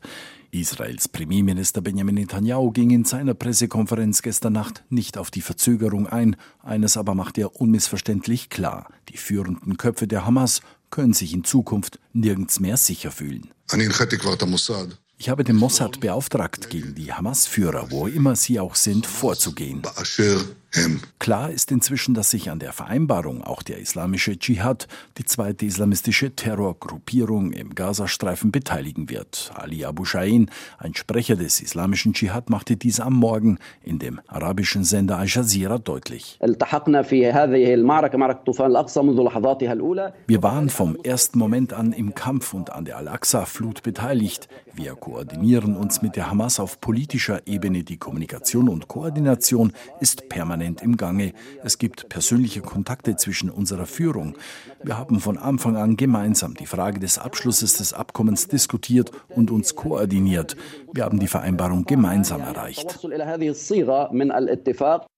Israels 0.51 1.07
Premierminister 1.07 1.81
Benjamin 1.81 2.15
Netanyahu 2.15 2.71
ging 2.71 2.89
in 2.89 3.05
seiner 3.05 3.33
Pressekonferenz 3.33 4.21
gestern 4.21 4.53
Nacht 4.53 4.83
nicht 4.89 5.17
auf 5.17 5.31
die 5.31 5.41
Verzögerung 5.41 6.07
ein. 6.07 6.35
Eines 6.63 6.97
aber 6.97 7.15
macht 7.15 7.37
er 7.37 7.59
unmissverständlich 7.59 8.49
klar. 8.49 8.91
Die 9.09 9.17
führenden 9.17 9.77
Köpfe 9.77 10.07
der 10.07 10.25
Hamas 10.25 10.61
können 10.89 11.13
sich 11.13 11.33
in 11.33 11.43
Zukunft 11.43 11.99
nirgends 12.13 12.59
mehr 12.59 12.77
sicher 12.77 13.11
fühlen. 13.11 13.51
Ich 15.17 15.29
habe 15.29 15.43
den 15.43 15.57
Mossad 15.57 15.99
beauftragt, 15.99 16.69
gegen 16.69 16.95
die 16.95 17.11
Hamas-Führer, 17.11 17.91
wo 17.91 18.07
immer 18.07 18.35
sie 18.35 18.59
auch 18.59 18.75
sind, 18.75 19.05
vorzugehen. 19.05 19.81
Klar 21.17 21.49
ist 21.49 21.71
inzwischen, 21.71 22.13
dass 22.13 22.29
sich 22.29 22.51
an 22.51 22.59
der 22.59 22.73
Vereinbarung 22.73 23.43
auch 23.43 23.63
der 23.63 23.79
islamische 23.79 24.37
Dschihad, 24.37 24.87
die 25.17 25.25
zweite 25.25 25.65
islamistische 25.65 26.35
Terrorgruppierung 26.35 27.51
im 27.53 27.73
Gazastreifen, 27.73 28.51
beteiligen 28.51 29.09
wird. 29.09 29.51
Ali 29.55 29.83
Abu 29.83 30.05
Shain, 30.05 30.51
ein 30.77 30.93
Sprecher 30.93 31.35
des 31.35 31.59
islamischen 31.59 32.13
Dschihad, 32.13 32.51
machte 32.51 32.77
dies 32.77 32.99
am 32.99 33.13
Morgen 33.13 33.57
in 33.83 33.97
dem 33.97 34.21
arabischen 34.27 34.83
Sender 34.83 35.17
Al 35.17 35.27
Jazeera 35.27 35.79
deutlich. 35.79 36.37
Wir 40.27 40.43
waren 40.43 40.69
vom 40.69 40.95
ersten 41.03 41.39
Moment 41.39 41.73
an 41.73 41.93
im 41.93 42.13
Kampf 42.13 42.53
und 42.53 42.71
an 42.71 42.85
der 42.85 42.97
Al-Aqsa-Flut 42.97 43.81
beteiligt. 43.81 44.47
Wir 44.73 44.93
koordinieren 44.95 45.75
uns 45.75 46.01
mit 46.01 46.15
der 46.15 46.29
Hamas 46.29 46.59
auf 46.59 46.79
politischer 46.79 47.47
Ebene. 47.47 47.83
Die 47.83 47.97
Kommunikation 47.97 48.69
und 48.69 48.87
Koordination 48.87 49.73
ist 49.99 50.29
permanent 50.29 50.58
permanent 50.59 50.81
im 50.81 50.97
Gange. 50.97 51.33
Es 51.63 51.77
gibt 51.77 52.09
persönliche 52.09 52.61
Kontakte 52.61 53.15
zwischen 53.15 53.49
unserer 53.49 53.85
Führung. 53.85 54.35
Wir 54.83 54.97
haben 54.97 55.19
von 55.21 55.37
Anfang 55.37 55.77
an 55.77 55.95
gemeinsam 55.95 56.53
die 56.53 56.65
Frage 56.65 56.99
des 56.99 57.17
Abschlusses 57.17 57.77
des 57.77 57.93
Abkommens 57.93 58.47
diskutiert 58.47 59.11
und 59.29 59.51
uns 59.51 59.75
koordiniert. 59.75 60.57
Wir 60.93 61.05
haben 61.05 61.19
die 61.19 61.27
Vereinbarung 61.27 61.85
gemeinsam 61.85 62.41
erreicht. 62.41 62.99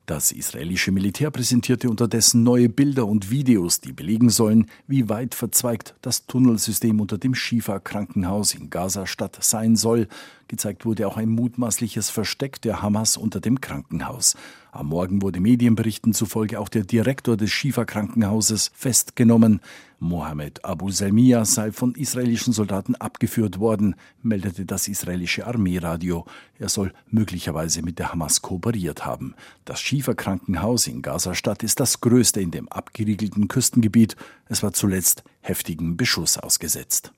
Das 0.07 0.31
israelische 0.31 0.91
Militär 0.91 1.31
präsentierte 1.31 1.89
unterdessen 1.89 2.43
neue 2.43 2.67
Bilder 2.69 3.07
und 3.07 3.31
Videos, 3.31 3.79
die 3.79 3.93
belegen 3.93 4.29
sollen, 4.29 4.65
wie 4.85 5.07
weit 5.07 5.35
verzweigt 5.35 5.95
das 6.01 6.25
Tunnelsystem 6.25 6.99
unter 6.99 7.17
dem 7.17 7.33
Shifa-Krankenhaus 7.33 8.53
in 8.53 8.69
Gaza-Stadt 8.69 9.37
sein 9.41 9.75
soll. 9.75 10.07
Gezeigt 10.51 10.85
wurde 10.85 11.07
auch 11.07 11.15
ein 11.15 11.29
mutmaßliches 11.29 12.09
Versteck 12.09 12.61
der 12.61 12.81
Hamas 12.81 13.15
unter 13.15 13.39
dem 13.39 13.61
Krankenhaus. 13.61 14.35
Am 14.73 14.87
Morgen 14.87 15.21
wurde 15.21 15.39
Medienberichten 15.39 16.13
zufolge 16.13 16.59
auch 16.59 16.67
der 16.67 16.83
Direktor 16.83 17.37
des 17.37 17.51
Shifa-Krankenhauses 17.51 18.69
festgenommen. 18.73 19.61
Mohammed 19.99 20.65
Abu 20.65 20.91
Salmiya 20.91 21.45
sei 21.45 21.71
von 21.71 21.95
israelischen 21.95 22.51
Soldaten 22.51 22.95
abgeführt 22.95 23.59
worden, 23.59 23.95
meldete 24.23 24.65
das 24.65 24.89
israelische 24.89 25.47
Armeeradio. 25.47 26.25
Er 26.59 26.67
soll 26.67 26.91
möglicherweise 27.09 27.81
mit 27.81 27.97
der 27.97 28.11
Hamas 28.11 28.41
kooperiert 28.41 29.05
haben. 29.05 29.35
Das 29.63 29.79
Schieferkrankenhaus 29.79 30.85
in 30.85 31.01
Gaza-Stadt 31.01 31.63
ist 31.63 31.79
das 31.79 32.01
größte 32.01 32.41
in 32.41 32.51
dem 32.51 32.67
abgeriegelten 32.67 33.47
Küstengebiet. 33.47 34.17
Es 34.49 34.63
war 34.63 34.73
zuletzt 34.73 35.23
heftigen 35.39 35.95
Beschuss 35.95 36.37
ausgesetzt. 36.37 37.13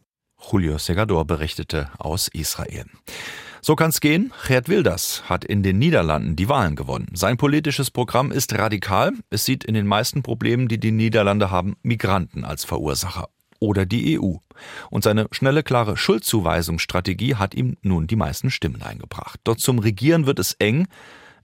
Julio 0.51 0.77
Segador 0.77 1.25
berichtete 1.25 1.89
aus 1.97 2.27
Israel. 2.27 2.85
So 3.61 3.75
kann's 3.77 4.01
gehen. 4.01 4.33
Gerd 4.45 4.67
Wilders 4.67 5.23
hat 5.29 5.45
in 5.45 5.63
den 5.63 5.79
Niederlanden 5.79 6.35
die 6.35 6.49
Wahlen 6.49 6.75
gewonnen. 6.75 7.07
Sein 7.13 7.37
politisches 7.37 7.91
Programm 7.91 8.31
ist 8.31 8.53
radikal. 8.53 9.13
Es 9.29 9.45
sieht 9.45 9.63
in 9.63 9.73
den 9.73 9.87
meisten 9.87 10.21
Problemen, 10.21 10.67
die 10.67 10.79
die 10.79 10.91
Niederlande 10.91 11.49
haben, 11.49 11.77
Migranten 11.81 12.43
als 12.43 12.65
Verursacher. 12.65 13.29
oder 13.59 13.85
die 13.85 14.19
EU. 14.19 14.33
Und 14.89 15.05
seine 15.05 15.27
schnelle, 15.31 15.63
klare 15.63 15.95
Schuldzuweisungsstrategie 15.95 17.35
hat 17.35 17.55
ihm 17.55 17.77
nun 17.81 18.07
die 18.07 18.17
meisten 18.17 18.51
Stimmen 18.51 18.81
eingebracht. 18.81 19.39
Dort 19.45 19.61
zum 19.61 19.79
Regieren 19.79 20.25
wird 20.25 20.39
es 20.39 20.53
eng. 20.59 20.87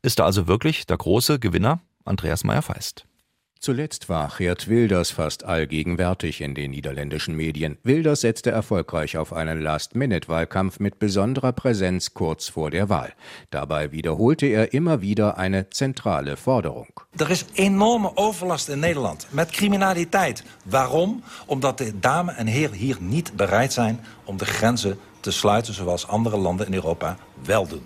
Ist 0.01 0.19
er 0.19 0.25
also 0.25 0.45
wirklich 0.45 0.85
der 0.85 0.97
große 0.97 1.39
Gewinner? 1.39 1.79
Andreas 2.03 2.43
Meyer-Feist. 2.43 3.05
Zuletzt 3.61 4.07
war 4.07 4.31
Geert 4.37 4.69
Wilders 4.69 5.11
fast 5.11 5.43
allgegenwärtig 5.43 6.39
in 6.39 6.55
den 6.55 6.71
niederländischen 6.71 7.35
Medien. 7.35 7.77
Wilders 7.83 8.21
setzte 8.21 8.51
erfolgreich 8.51 9.17
auf 9.17 9.33
einen 9.33 9.59
Last-Minute-Wahlkampf 9.59 10.79
mit 10.79 10.97
besonderer 10.97 11.51
Präsenz 11.51 12.13
kurz 12.13 12.47
vor 12.47 12.71
der 12.71 12.87
Wahl. 12.87 13.11
Dabei 13.49 13.91
wiederholte 13.91 14.45
er 14.45 14.71
immer 14.73 15.01
wieder 15.01 15.37
eine 15.37 15.69
zentrale 15.71 16.37
Forderung. 16.37 16.87
Er 17.17 17.29
is 17.29 17.45
enorme 17.55 18.11
overlast 18.15 18.69
in 18.69 18.79
Nederland 18.79 19.27
met 19.31 19.51
criminaliteit. 19.51 20.43
Waarom? 20.63 21.21
Omdat 21.45 21.77
de 21.79 21.99
Damen 21.99 22.37
en 22.37 22.47
Heren 22.47 22.77
hier 22.77 22.97
niet 23.01 23.35
bereid 23.35 23.73
zijn 23.73 23.99
om 24.23 24.37
de 24.37 24.45
grenzen 24.45 24.97
te 25.19 25.31
sluiten, 25.31 25.73
zoals 25.73 26.07
andere 26.07 26.39
Länder 26.39 26.67
in 26.67 26.73
Europa. 26.73 27.17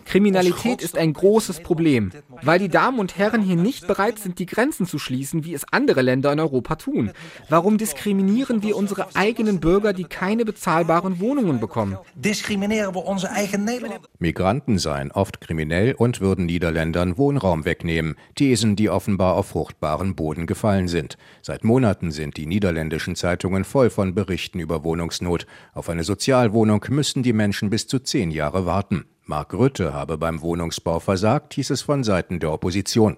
Kriminalität 0.06 0.82
ist 0.82 0.98
ein 0.98 1.14
großes 1.14 1.62
Problem, 1.62 2.12
weil 2.42 2.60
die 2.60 2.70
Damen 2.70 3.00
und 3.00 3.18
Herren 3.18 3.42
hier 3.42 3.56
nicht 3.56 3.88
bereit 3.88 4.20
sind, 4.20 4.40
die 4.40 4.46
Grenzen 4.46 4.86
zu 4.86 5.00
schließen, 5.00 5.46
wie 5.46 5.54
es 5.54 5.66
andere 5.72 6.02
Länder 6.02 6.32
in 6.34 6.40
Europa 6.40 6.76
tun. 6.76 7.12
Warum 7.50 7.78
diskriminieren 7.78 8.62
wir 8.64 8.76
unsere 8.76 9.16
eigenen 9.16 9.60
Bürger, 9.60 9.94
die 9.94 10.04
keine 10.04 10.46
bezahlbaren 10.46 11.20
Wohnungen 11.20 11.60
bekommen? 11.60 11.98
Diskriminieren 12.16 12.94
wir 12.94 13.06
unsere 13.06 13.34
eigenen 13.34 13.66
Nederlanders? 13.66 14.10
Migranten 14.20 14.78
seien 14.80 15.12
oft 15.12 15.42
kriminell 15.42 15.94
und 15.94 16.20
würden 16.20 16.46
Niederländern 16.46 17.18
Wohnraum 17.18 17.66
wegnehmen. 17.66 18.16
Thesen, 18.36 18.76
die 18.76 18.90
offenbar 18.90 19.36
auf 19.36 19.48
fruchtbaren 19.48 20.16
Boden 20.16 20.46
gefallen 20.46 20.88
sind. 20.88 21.18
Seit 21.42 21.64
Monaten 21.64 22.12
sind 22.12 22.38
die 22.38 22.46
niederländischen 22.46 23.16
Zeitungen 23.16 23.64
voll 23.64 23.90
von 23.90 24.14
Berichten 24.14 24.60
über 24.60 24.84
Wohnungsnot. 24.84 25.46
Auf 25.74 25.90
eine 25.90 26.04
Sozialwohnung 26.04 26.86
müssten 26.90 27.24
die 27.24 27.34
Menschen 27.34 27.70
bis 27.70 27.88
zu 27.88 28.00
zehn 28.00 28.32
Jahre 28.32 28.66
warten. 28.66 29.06
Mark 29.26 29.54
Rütte 29.54 29.94
habe 29.94 30.18
beim 30.18 30.42
Wohnungsbau 30.42 31.00
versagt, 31.00 31.54
hieß 31.54 31.70
es 31.70 31.82
von 31.82 32.04
Seiten 32.04 32.40
der 32.40 32.52
Opposition. 32.52 33.18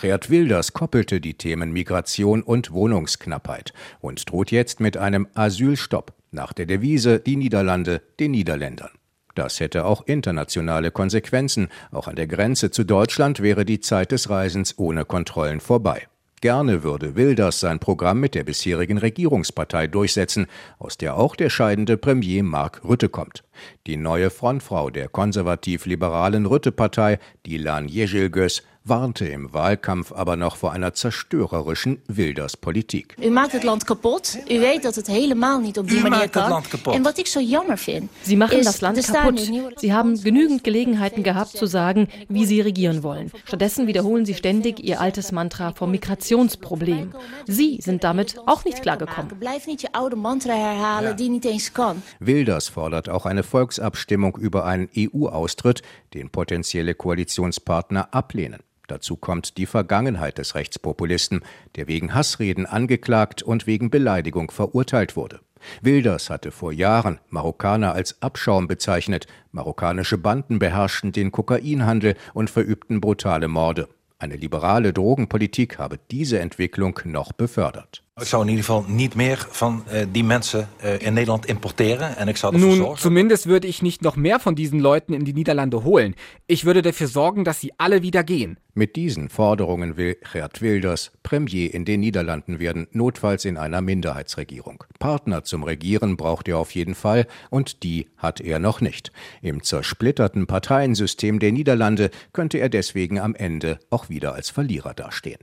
Geert 0.00 0.30
Wilders 0.30 0.72
koppelte 0.72 1.20
die 1.20 1.34
Themen 1.34 1.72
Migration 1.72 2.42
und 2.42 2.72
Wohnungsknappheit 2.72 3.72
und 4.00 4.30
droht 4.30 4.50
jetzt 4.50 4.80
mit 4.80 4.96
einem 4.96 5.28
Asylstopp 5.34 6.14
nach 6.30 6.52
der 6.52 6.66
Devise 6.66 7.20
Die 7.20 7.36
Niederlande 7.36 8.02
den 8.18 8.32
Niederländern. 8.32 8.90
Das 9.34 9.60
hätte 9.60 9.84
auch 9.84 10.06
internationale 10.06 10.90
Konsequenzen. 10.90 11.68
Auch 11.92 12.08
an 12.08 12.16
der 12.16 12.26
Grenze 12.26 12.70
zu 12.70 12.84
Deutschland 12.84 13.40
wäre 13.40 13.64
die 13.64 13.80
Zeit 13.80 14.12
des 14.12 14.30
Reisens 14.30 14.78
ohne 14.78 15.04
Kontrollen 15.04 15.60
vorbei. 15.60 16.08
Gerne 16.46 16.84
würde 16.84 17.16
Wilders 17.16 17.58
sein 17.58 17.80
Programm 17.80 18.20
mit 18.20 18.36
der 18.36 18.44
bisherigen 18.44 18.98
Regierungspartei 18.98 19.88
durchsetzen, 19.88 20.46
aus 20.78 20.96
der 20.96 21.16
auch 21.16 21.34
der 21.34 21.50
scheidende 21.50 21.96
Premier 21.96 22.44
Mark 22.44 22.82
Rütte 22.84 23.08
kommt. 23.08 23.42
Die 23.88 23.96
neue 23.96 24.30
Frontfrau 24.30 24.90
der 24.90 25.08
konservativ-liberalen 25.08 26.46
Rütte-Partei, 26.46 27.18
Dilan 27.46 27.88
Yejilgöz, 27.88 28.62
warnte 28.88 29.26
im 29.26 29.52
Wahlkampf 29.52 30.12
aber 30.12 30.36
noch 30.36 30.56
vor 30.56 30.72
einer 30.72 30.94
zerstörerischen 30.94 31.98
Wilders-Politik. 32.06 33.16
U 33.22 33.30
maakt 33.30 33.52
het 33.52 33.62
land 33.62 33.84
kapot. 33.84 34.38
U 34.50 34.58
weet 34.60 34.82
dat 34.82 34.94
het 34.94 35.06
helemaal 35.06 35.60
niet 35.60 35.78
op 35.78 35.88
die 35.88 36.00
manier 36.00 36.28
kan. 36.30 36.62
En 36.92 37.02
wat 37.02 37.18
ik 37.18 37.26
zo 37.26 37.40
jammer 37.40 37.78
vind. 37.78 38.10
Sie 38.22 38.36
machen 38.36 38.62
das 38.62 38.80
Land 38.80 39.06
kaputt. 39.06 39.50
Sie 39.76 39.92
haben 39.92 40.22
genügend 40.22 40.64
Gelegenheiten 40.64 41.22
gehabt 41.22 41.56
zu 41.56 41.66
sagen, 41.66 42.08
wie 42.28 42.46
sie 42.46 42.60
regieren 42.60 43.02
wollen. 43.02 43.30
Stattdessen 43.44 43.86
wiederholen 43.86 44.24
sie 44.24 44.34
ständig 44.34 44.78
ihr 44.84 45.00
altes 45.00 45.32
Mantra 45.32 45.72
vom 45.72 45.90
Migrationsproblem. 45.90 47.12
Sie 47.46 47.78
sind 47.80 48.02
damit 48.02 48.36
auch 48.46 48.64
nicht 48.64 48.82
klargekommen. 48.82 49.38
Blijf 49.38 49.66
niet 49.66 49.80
je 49.80 49.88
oude 49.92 50.16
mantra 50.16 50.54
herhalen 50.54 51.16
die 51.16 51.28
niet 51.28 51.44
eens 51.44 51.72
kan. 51.72 52.02
Wilders 52.18 52.68
fordert 52.68 53.08
auch 53.08 53.26
eine 53.26 53.42
Volksabstimmung 53.42 54.36
über 54.36 54.64
einen 54.64 54.88
EU-Austritt, 54.96 55.82
den 56.14 56.30
potenzielle 56.30 56.94
Koalitionspartner 56.94 58.08
ablehnen. 58.10 58.60
Dazu 58.86 59.16
kommt 59.16 59.56
die 59.56 59.66
Vergangenheit 59.66 60.38
des 60.38 60.54
Rechtspopulisten, 60.54 61.40
der 61.74 61.88
wegen 61.88 62.14
Hassreden 62.14 62.66
angeklagt 62.66 63.42
und 63.42 63.66
wegen 63.66 63.90
Beleidigung 63.90 64.50
verurteilt 64.50 65.16
wurde. 65.16 65.40
Wilders 65.80 66.30
hatte 66.30 66.52
vor 66.52 66.72
Jahren 66.72 67.18
Marokkaner 67.28 67.92
als 67.92 68.22
Abschaum 68.22 68.68
bezeichnet, 68.68 69.26
marokkanische 69.52 70.18
Banden 70.18 70.58
beherrschten 70.58 71.12
den 71.12 71.32
Kokainhandel 71.32 72.14
und 72.34 72.50
verübten 72.50 73.00
brutale 73.00 73.48
Morde. 73.48 73.88
Eine 74.18 74.36
liberale 74.36 74.92
Drogenpolitik 74.92 75.78
habe 75.78 75.98
diese 76.10 76.38
Entwicklung 76.38 76.98
noch 77.04 77.32
befördert. 77.32 78.02
Ik 78.20 78.26
zou 78.26 78.42
in 78.42 78.48
ieder 78.48 78.64
geval 78.64 78.84
niet 78.88 79.14
meer 79.14 79.46
van 79.50 79.84
uh, 79.92 80.02
die 80.12 80.24
mensen 80.24 80.68
uh, 80.84 81.00
in 81.00 81.12
Nederland 81.12 81.46
importeren. 81.46 82.16
En 82.16 82.28
ik 82.28 82.36
zou 82.36 82.54
ervoor 82.54 82.68
Nun, 82.68 82.78
zorgen. 82.78 82.98
zumindest 82.98 83.44
würde 83.44 83.66
ich 83.66 83.82
nicht 83.82 84.00
noch 84.00 84.16
mehr 84.16 84.40
von 84.40 84.54
diesen 84.54 84.80
Leuten 84.80 85.14
in 85.14 85.24
die 85.24 85.34
Niederlande 85.34 85.84
holen. 85.84 86.14
Ich 86.46 86.64
würde 86.64 86.82
dafür 86.82 87.08
sorgen, 87.08 87.44
dass 87.44 87.60
sie 87.60 87.72
alle 87.76 88.00
wieder 88.00 88.24
gehen. 88.24 88.58
Mit 88.72 88.96
diesen 88.96 89.28
Forderungen 89.28 89.96
will 89.96 90.16
Geert 90.32 90.62
Wilders 90.62 91.10
Premier 91.22 91.74
in 91.74 91.84
den 91.84 92.00
Niederlanden 92.00 92.58
werden, 92.58 92.86
notfalls 92.90 93.44
in 93.44 93.58
einer 93.58 93.82
Minderheitsregierung. 93.82 94.84
Partner 94.98 95.44
zum 95.44 95.62
Regieren 95.62 96.16
braucht 96.16 96.48
er 96.48 96.56
auf 96.56 96.70
jeden 96.74 96.94
Fall 96.94 97.26
und 97.50 97.82
die 97.82 98.08
hat 98.16 98.40
er 98.40 98.58
noch 98.58 98.80
nicht. 98.80 99.12
Im 99.42 99.62
zersplitterten 99.62 100.46
Parteiensystem 100.46 101.38
der 101.38 101.52
Niederlande 101.52 102.10
könnte 102.32 102.56
er 102.58 102.70
deswegen 102.70 103.20
am 103.20 103.34
Ende 103.34 103.78
auch 103.90 104.08
wieder 104.08 104.32
als 104.32 104.48
Verlierer 104.48 104.94
dastehen. 104.94 105.40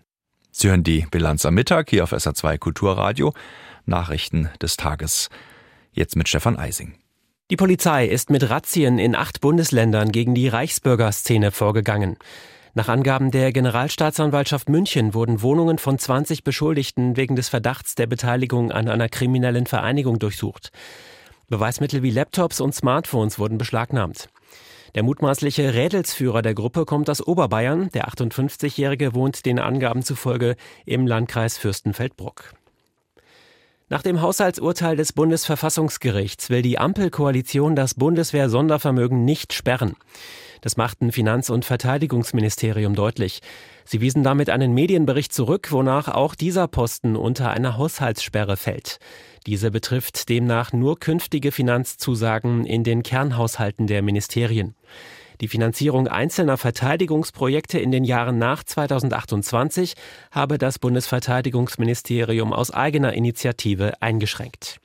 Sie 0.55 0.69
hören 0.69 0.83
die 0.83 1.07
Bilanz 1.09 1.45
am 1.47 1.55
Mittag 1.55 1.89
hier 1.89 2.03
auf 2.03 2.13
SA2 2.13 2.59
Kulturradio. 2.59 3.33
Nachrichten 3.87 4.51
des 4.61 4.77
Tages. 4.77 5.29
Jetzt 5.93 6.15
mit 6.15 6.29
Stefan 6.29 6.57
Eising. 6.57 6.93
Die 7.49 7.55
Polizei 7.55 8.05
ist 8.05 8.29
mit 8.29 8.47
Razzien 8.47 8.99
in 8.99 9.15
acht 9.15 9.41
Bundesländern 9.41 10.11
gegen 10.11 10.35
die 10.35 10.47
Reichsbürgerszene 10.47 11.49
vorgegangen. 11.49 12.17
Nach 12.75 12.87
Angaben 12.87 13.31
der 13.31 13.51
Generalstaatsanwaltschaft 13.51 14.69
München 14.69 15.15
wurden 15.15 15.41
Wohnungen 15.41 15.79
von 15.79 15.97
20 15.97 16.43
Beschuldigten 16.43 17.17
wegen 17.17 17.35
des 17.35 17.49
Verdachts 17.49 17.95
der 17.95 18.05
Beteiligung 18.05 18.71
an 18.71 18.87
einer 18.87 19.09
kriminellen 19.09 19.65
Vereinigung 19.65 20.19
durchsucht. 20.19 20.71
Beweismittel 21.49 22.03
wie 22.03 22.11
Laptops 22.11 22.61
und 22.61 22.75
Smartphones 22.75 23.39
wurden 23.39 23.57
beschlagnahmt. 23.57 24.29
Der 24.95 25.01
mutmaßliche 25.01 25.73
Rädelsführer 25.73 26.43
der 26.43 26.53
Gruppe 26.53 26.85
kommt 26.85 27.09
aus 27.09 27.25
Oberbayern. 27.25 27.89
Der 27.93 28.07
58-Jährige 28.09 29.15
wohnt 29.15 29.45
den 29.45 29.57
Angaben 29.57 30.03
zufolge 30.03 30.55
im 30.85 31.07
Landkreis 31.07 31.57
Fürstenfeldbruck. 31.57 32.53
Nach 33.89 34.03
dem 34.03 34.21
Haushaltsurteil 34.21 34.95
des 34.95 35.13
Bundesverfassungsgerichts 35.13 36.49
will 36.49 36.61
die 36.61 36.77
Ampelkoalition 36.77 37.75
das 37.75 37.95
Bundeswehr-Sondervermögen 37.95 39.25
nicht 39.25 39.53
sperren. 39.53 39.95
Das 40.63 40.77
machten 40.77 41.11
Finanz- 41.11 41.49
und 41.49 41.65
Verteidigungsministerium 41.65 42.95
deutlich. 42.95 43.41
Sie 43.83 43.99
wiesen 43.99 44.23
damit 44.23 44.49
einen 44.49 44.73
Medienbericht 44.73 45.33
zurück, 45.33 45.73
wonach 45.73 46.07
auch 46.07 46.35
dieser 46.35 46.69
Posten 46.69 47.17
unter 47.17 47.49
einer 47.51 47.75
Haushaltssperre 47.75 48.55
fällt. 48.55 48.99
Diese 49.45 49.71
betrifft 49.71 50.29
demnach 50.29 50.71
nur 50.71 50.97
künftige 50.97 51.51
Finanzzusagen 51.51 52.65
in 52.65 52.85
den 52.85 53.03
Kernhaushalten 53.03 53.87
der 53.87 54.01
Ministerien. 54.03 54.73
Die 55.41 55.49
Finanzierung 55.49 56.07
einzelner 56.07 56.55
Verteidigungsprojekte 56.55 57.77
in 57.77 57.91
den 57.91 58.05
Jahren 58.05 58.37
nach 58.37 58.63
2028 58.63 59.95
habe 60.31 60.57
das 60.57 60.79
Bundesverteidigungsministerium 60.79 62.53
aus 62.53 62.71
eigener 62.71 63.11
Initiative 63.11 64.01
eingeschränkt. 64.01 64.79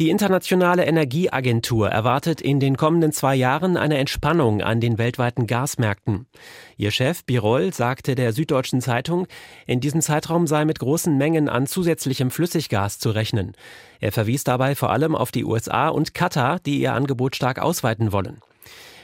Die 0.00 0.10
Internationale 0.10 0.84
Energieagentur 0.84 1.88
erwartet 1.88 2.40
in 2.40 2.60
den 2.60 2.76
kommenden 2.76 3.10
zwei 3.10 3.34
Jahren 3.34 3.76
eine 3.76 3.98
Entspannung 3.98 4.62
an 4.62 4.80
den 4.80 4.96
weltweiten 4.96 5.48
Gasmärkten. 5.48 6.28
Ihr 6.76 6.92
Chef 6.92 7.24
Birol 7.24 7.72
sagte 7.72 8.14
der 8.14 8.32
Süddeutschen 8.32 8.80
Zeitung, 8.80 9.26
in 9.66 9.80
diesem 9.80 10.00
Zeitraum 10.00 10.46
sei 10.46 10.64
mit 10.64 10.78
großen 10.78 11.18
Mengen 11.18 11.48
an 11.48 11.66
zusätzlichem 11.66 12.30
Flüssiggas 12.30 13.00
zu 13.00 13.10
rechnen. 13.10 13.54
Er 13.98 14.12
verwies 14.12 14.44
dabei 14.44 14.76
vor 14.76 14.90
allem 14.90 15.16
auf 15.16 15.32
die 15.32 15.44
USA 15.44 15.88
und 15.88 16.14
Katar, 16.14 16.60
die 16.60 16.78
ihr 16.78 16.92
Angebot 16.92 17.34
stark 17.34 17.58
ausweiten 17.58 18.12
wollen. 18.12 18.38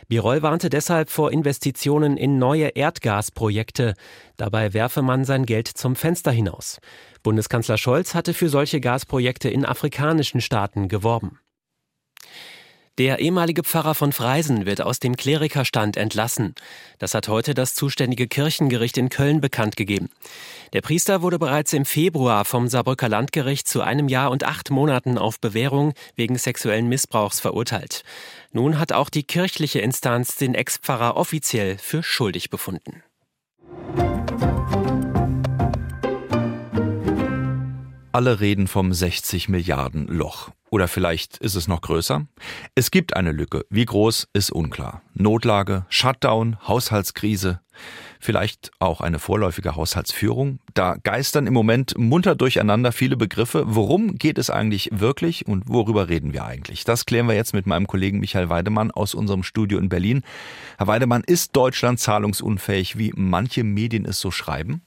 Birol 0.09 0.43
warnte 0.43 0.71
deshalb 0.71 1.11
vor 1.11 1.33
Investitionen 1.33 2.17
in 2.17 2.39
neue 2.39 2.69
Erdgasprojekte. 2.69 3.95
Dabei 4.37 4.73
werfe 4.75 5.03
man 5.03 5.25
sein 5.25 5.47
Geld 5.47 5.69
zum 5.69 5.97
Fenster 5.97 6.31
hinaus. 6.31 6.81
Bundeskanzler 7.23 7.79
Scholz 7.79 8.15
hatte 8.15 8.35
für 8.35 8.49
solche 8.49 8.81
Gasprojekte 8.81 9.49
in 9.49 9.65
afrikanischen 9.65 10.41
Staaten 10.41 10.89
geworben. 10.89 11.41
Der 12.97 13.19
ehemalige 13.19 13.65
Pfarrer 13.65 13.97
von 13.97 14.13
Freisen 14.13 14.67
wird 14.67 14.81
aus 14.81 15.01
dem 15.01 15.17
Klerikerstand 15.17 15.97
entlassen. 15.97 16.55
Das 17.01 17.13
hat 17.15 17.27
heute 17.27 17.53
das 17.53 17.75
zuständige 17.75 18.29
Kirchengericht 18.29 18.97
in 18.97 19.09
Köln 19.09 19.41
bekannt 19.41 19.77
gegeben. 19.77 20.11
Der 20.75 20.81
Priester 20.81 21.21
wurde 21.21 21.41
bereits 21.41 21.73
im 21.73 21.87
Februar 21.87 22.45
vom 22.45 22.69
Saarbrücker 22.69 23.09
Landgericht 23.09 23.67
zu 23.67 23.81
einem 23.81 24.09
Jahr 24.09 24.31
und 24.31 24.45
acht 24.45 24.71
Monaten 24.71 25.19
auf 25.19 25.41
Bewährung 25.41 25.93
wegen 26.15 26.39
sexuellen 26.39 26.89
Missbrauchs 26.89 27.41
verurteilt. 27.41 28.05
Nun 28.53 28.79
hat 28.79 28.93
auch 28.93 29.11
die 29.11 29.25
kirchliche 29.25 29.81
Instanz 29.81 30.37
den 30.37 30.55
Ex-Pfarrer 30.55 31.17
offiziell 31.17 31.79
für 31.79 32.05
schuldig 32.05 32.49
befunden. 32.49 33.03
Alle 38.15 38.39
reden 38.39 38.69
vom 38.69 38.93
60 38.93 39.49
Milliarden 39.49 40.07
Loch. 40.07 40.53
Oder 40.71 40.87
vielleicht 40.87 41.39
ist 41.39 41.57
es 41.57 41.67
noch 41.67 41.81
größer? 41.81 42.29
Es 42.77 42.93
gibt 42.93 43.17
eine 43.17 43.33
Lücke. 43.33 43.67
Wie 43.71 43.85
groß 43.85 44.29
ist 44.33 44.53
unklar. 44.53 45.03
Notlage, 45.15 45.85
Shutdown, 45.89 46.57
Haushaltskrise, 46.69 47.61
vielleicht 48.21 48.71
auch 48.79 49.01
eine 49.01 49.19
vorläufige 49.19 49.75
Haushaltsführung. 49.75 50.61
Da 50.75 50.95
geistern 51.03 51.49
im 51.49 51.55
Moment 51.55 51.99
munter 51.99 52.37
durcheinander 52.37 52.93
viele 52.93 53.17
Begriffe. 53.17 53.65
Worum 53.67 54.15
geht 54.15 54.39
es 54.39 54.49
eigentlich 54.49 54.91
wirklich 54.93 55.49
und 55.49 55.65
worüber 55.67 56.09
reden 56.09 56.33
wir 56.33 56.45
eigentlich? 56.45 56.85
Das 56.85 57.07
klären 57.07 57.27
wir 57.27 57.35
jetzt 57.35 57.53
mit 57.53 57.67
meinem 57.67 57.89
Kollegen 57.89 58.21
Michael 58.21 58.49
Weidemann 58.49 58.93
aus 58.93 59.15
unserem 59.15 59.43
Studio 59.43 59.81
in 59.81 59.89
Berlin. 59.89 60.23
Herr 60.79 60.87
Weidemann, 60.87 61.25
ist 61.27 61.57
Deutschland 61.57 61.99
zahlungsunfähig, 61.99 62.97
wie 62.97 63.13
manche 63.17 63.65
Medien 63.65 64.05
es 64.05 64.21
so 64.21 64.31
schreiben? 64.31 64.83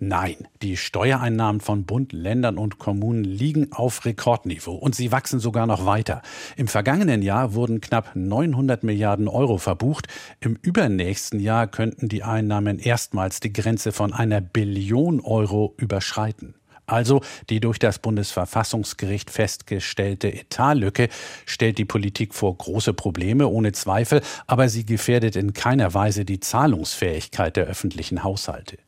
Nein, 0.00 0.36
die 0.62 0.76
Steuereinnahmen 0.76 1.60
von 1.60 1.84
Bund, 1.84 2.12
Ländern 2.12 2.56
und 2.56 2.78
Kommunen 2.78 3.24
liegen 3.24 3.72
auf 3.72 4.04
Rekordniveau 4.04 4.76
und 4.76 4.94
sie 4.94 5.10
wachsen 5.10 5.40
sogar 5.40 5.66
noch 5.66 5.86
weiter. 5.86 6.22
Im 6.56 6.68
vergangenen 6.68 7.20
Jahr 7.20 7.52
wurden 7.54 7.80
knapp 7.80 8.14
900 8.14 8.84
Milliarden 8.84 9.26
Euro 9.26 9.58
verbucht. 9.58 10.06
Im 10.38 10.56
übernächsten 10.62 11.40
Jahr 11.40 11.66
könnten 11.66 12.08
die 12.08 12.22
Einnahmen 12.22 12.78
erstmals 12.78 13.40
die 13.40 13.52
Grenze 13.52 13.90
von 13.90 14.12
einer 14.12 14.40
Billion 14.40 15.20
Euro 15.20 15.74
überschreiten. 15.78 16.54
Also 16.86 17.20
die 17.50 17.58
durch 17.58 17.80
das 17.80 17.98
Bundesverfassungsgericht 17.98 19.30
festgestellte 19.30 20.32
Etatlücke 20.32 21.08
stellt 21.44 21.76
die 21.76 21.84
Politik 21.84 22.34
vor 22.34 22.56
große 22.56 22.94
Probleme, 22.94 23.48
ohne 23.48 23.72
Zweifel, 23.72 24.22
aber 24.46 24.68
sie 24.68 24.86
gefährdet 24.86 25.34
in 25.34 25.54
keiner 25.54 25.92
Weise 25.92 26.24
die 26.24 26.38
Zahlungsfähigkeit 26.38 27.56
der 27.56 27.66
öffentlichen 27.66 28.22
Haushalte. 28.22 28.78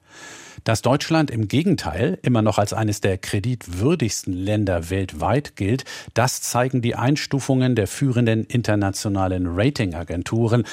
Dass 0.65 0.83
Deutschland 0.83 1.31
im 1.31 1.49
Gegenteil 1.49 2.19
immer 2.23 2.43
noch 2.43 2.59
als 2.59 2.73
eines 2.73 3.01
der 3.01 3.19
kreditwürdigsten 3.19 4.33
Länder 4.33 4.91
weltweit 4.91 5.57
gilt, 5.57 5.85
das 6.15 6.43
zeigen 6.43 6.83
die 6.83 6.95
Einstufungen 6.95 7.75
der 7.75 7.87
führenden 7.87 8.45
internationalen 8.45 9.47
Ratingagenturen. 9.47 10.65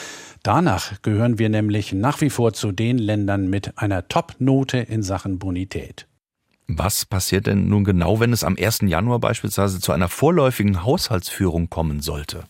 Danach 0.44 1.02
gehören 1.02 1.40
wir 1.40 1.50
nämlich 1.50 1.94
nach 1.94 2.22
wie 2.22 2.30
vor 2.30 2.54
zu 2.54 2.72
den 2.72 2.98
Ländern 2.98 3.50
mit 3.50 3.78
einer 3.78 4.08
Top-Note 4.08 4.78
in 4.78 5.04
Sachen 5.04 5.40
Bonität. 5.40 6.08
Was 6.68 7.06
passiert 7.06 7.48
denn 7.48 7.70
nun 7.70 7.86
genau, 7.86 8.20
wenn 8.20 8.34
es 8.34 8.44
am 8.44 8.58
1. 8.60 8.82
Januar 8.84 9.20
beispielsweise 9.20 9.80
zu 9.80 9.94
einer 9.94 10.10
vorläufigen 10.10 10.84
Haushaltsführung 10.84 11.70
kommen 11.70 12.02
sollte? 12.02 12.44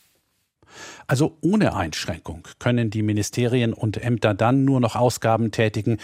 Also 1.05 1.37
ohne 1.41 1.75
Einschränkung 1.75 2.47
können 2.59 2.89
die 2.89 3.01
Ministerien 3.01 3.73
und 3.73 3.97
Ämter 4.03 4.33
dann 4.33 4.65
nur 4.65 4.79
noch 4.79 4.95
Ausgaben 4.95 5.51
tätigen, 5.51 5.97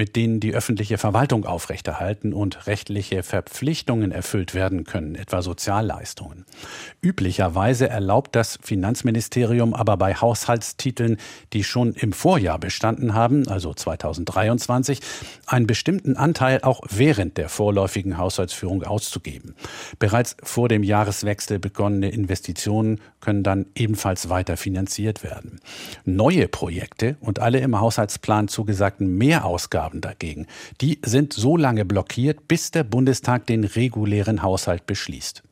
mit 0.00 0.16
denen 0.16 0.40
die 0.40 0.54
öffentliche 0.54 0.96
Verwaltung 0.96 1.44
aufrechterhalten 1.44 2.32
und 2.32 2.66
rechtliche 2.66 3.22
Verpflichtungen 3.22 4.12
erfüllt 4.12 4.54
werden 4.54 4.84
können, 4.84 5.14
etwa 5.14 5.42
Sozialleistungen. 5.42 6.46
Üblicherweise 7.02 7.86
erlaubt 7.86 8.34
das 8.34 8.58
Finanzministerium 8.62 9.74
aber 9.74 9.98
bei 9.98 10.14
Haushaltstiteln, 10.14 11.18
die 11.52 11.64
schon 11.64 11.92
im 11.92 12.14
Vorjahr 12.14 12.58
bestanden 12.58 13.12
haben, 13.12 13.46
also 13.46 13.74
2023, 13.74 15.00
einen 15.44 15.66
bestimmten 15.66 16.16
Anteil 16.16 16.60
auch 16.62 16.80
während 16.88 17.36
der 17.36 17.50
vorläufigen 17.50 18.16
Haushaltsführung 18.16 18.84
auszugeben. 18.84 19.54
Bereits 19.98 20.34
vor 20.42 20.70
dem 20.70 20.82
Jahreswechsel 20.82 21.58
begonnene 21.58 22.08
Investitionen 22.08 23.02
können 23.20 23.42
dann 23.42 23.66
ebenfalls 23.74 24.30
weiter 24.30 24.56
finanziert 24.56 25.22
werden. 25.22 25.60
Neue 26.06 26.48
Projekte 26.48 27.18
und 27.20 27.38
alle 27.38 27.58
im 27.58 27.78
Haushaltsplan 27.78 28.48
zugesagten 28.48 29.18
Mehrausgaben 29.18 29.89
dagegen, 29.94 30.46
die 30.80 31.00
sind 31.04 31.32
so 31.32 31.56
lange 31.56 31.84
blockiert, 31.84 32.46
bis 32.46 32.70
der 32.70 32.84
Bundestag 32.84 33.46
den 33.46 33.64
regulären 33.64 34.42
Haushalt 34.42 34.86
beschließt. 34.86 35.42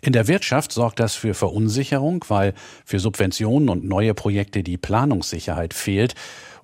In 0.00 0.12
der 0.12 0.28
Wirtschaft 0.28 0.72
sorgt 0.72 1.00
das 1.00 1.14
für 1.14 1.34
Verunsicherung, 1.34 2.24
weil 2.28 2.54
für 2.84 3.00
Subventionen 3.00 3.68
und 3.68 3.84
neue 3.84 4.14
Projekte 4.14 4.62
die 4.62 4.76
Planungssicherheit 4.76 5.74
fehlt 5.74 6.14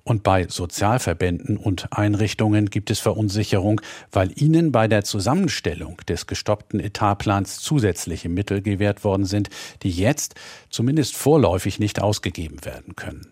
und 0.03 0.23
bei 0.23 0.47
Sozialverbänden 0.49 1.57
und 1.57 1.87
Einrichtungen 1.91 2.69
gibt 2.69 2.91
es 2.91 2.99
Verunsicherung, 2.99 3.79
weil 4.11 4.31
ihnen 4.35 4.71
bei 4.71 4.87
der 4.87 5.03
Zusammenstellung 5.03 5.97
des 6.07 6.27
gestoppten 6.27 6.81
Etatplans 6.81 7.59
zusätzliche 7.59 8.27
Mittel 8.27 8.61
gewährt 8.61 9.03
worden 9.05 9.25
sind, 9.25 9.49
die 9.81 9.91
jetzt 9.91 10.35
zumindest 10.69 11.15
vorläufig 11.15 11.79
nicht 11.79 12.01
ausgegeben 12.01 12.65
werden 12.65 12.95
können. 12.95 13.27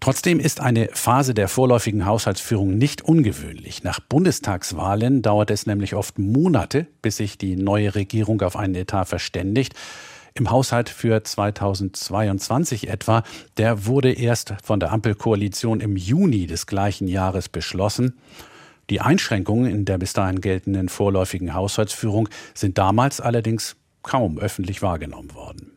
Trotzdem 0.00 0.40
ist 0.40 0.60
eine 0.60 0.88
Phase 0.94 1.34
der 1.34 1.46
vorläufigen 1.46 2.06
Haushaltsführung 2.06 2.78
nicht 2.78 3.02
ungewöhnlich. 3.02 3.84
Nach 3.84 4.00
Bundestagswahlen 4.00 5.20
dauert 5.20 5.50
es 5.50 5.66
nämlich 5.66 5.94
oft 5.94 6.18
Monate, 6.18 6.86
bis 7.02 7.18
sich 7.18 7.36
die 7.36 7.54
neue 7.54 7.94
Regierung 7.94 8.40
auf 8.40 8.56
einen 8.56 8.74
Etat 8.76 9.04
verständigt. 9.04 9.74
Im 10.32 10.50
Haushalt 10.50 10.88
für 10.88 11.22
2022 11.22 12.88
etwa, 12.88 13.24
der 13.58 13.84
wurde 13.84 14.12
erst 14.12 14.54
von 14.64 14.80
der 14.80 14.90
Ampelkoalition 14.90 15.80
im 15.80 15.96
Juni 15.96 16.46
des 16.46 16.66
gleichen 16.66 17.06
Jahres 17.06 17.50
beschlossen. 17.50 18.18
Die 18.88 19.02
Einschränkungen 19.02 19.70
in 19.70 19.84
der 19.84 19.98
bis 19.98 20.14
dahin 20.14 20.40
geltenden 20.40 20.88
vorläufigen 20.88 21.52
Haushaltsführung 21.52 22.30
sind 22.54 22.78
damals 22.78 23.20
allerdings 23.20 23.76
kaum 24.02 24.38
öffentlich 24.38 24.80
wahrgenommen 24.80 25.34
worden. 25.34 25.76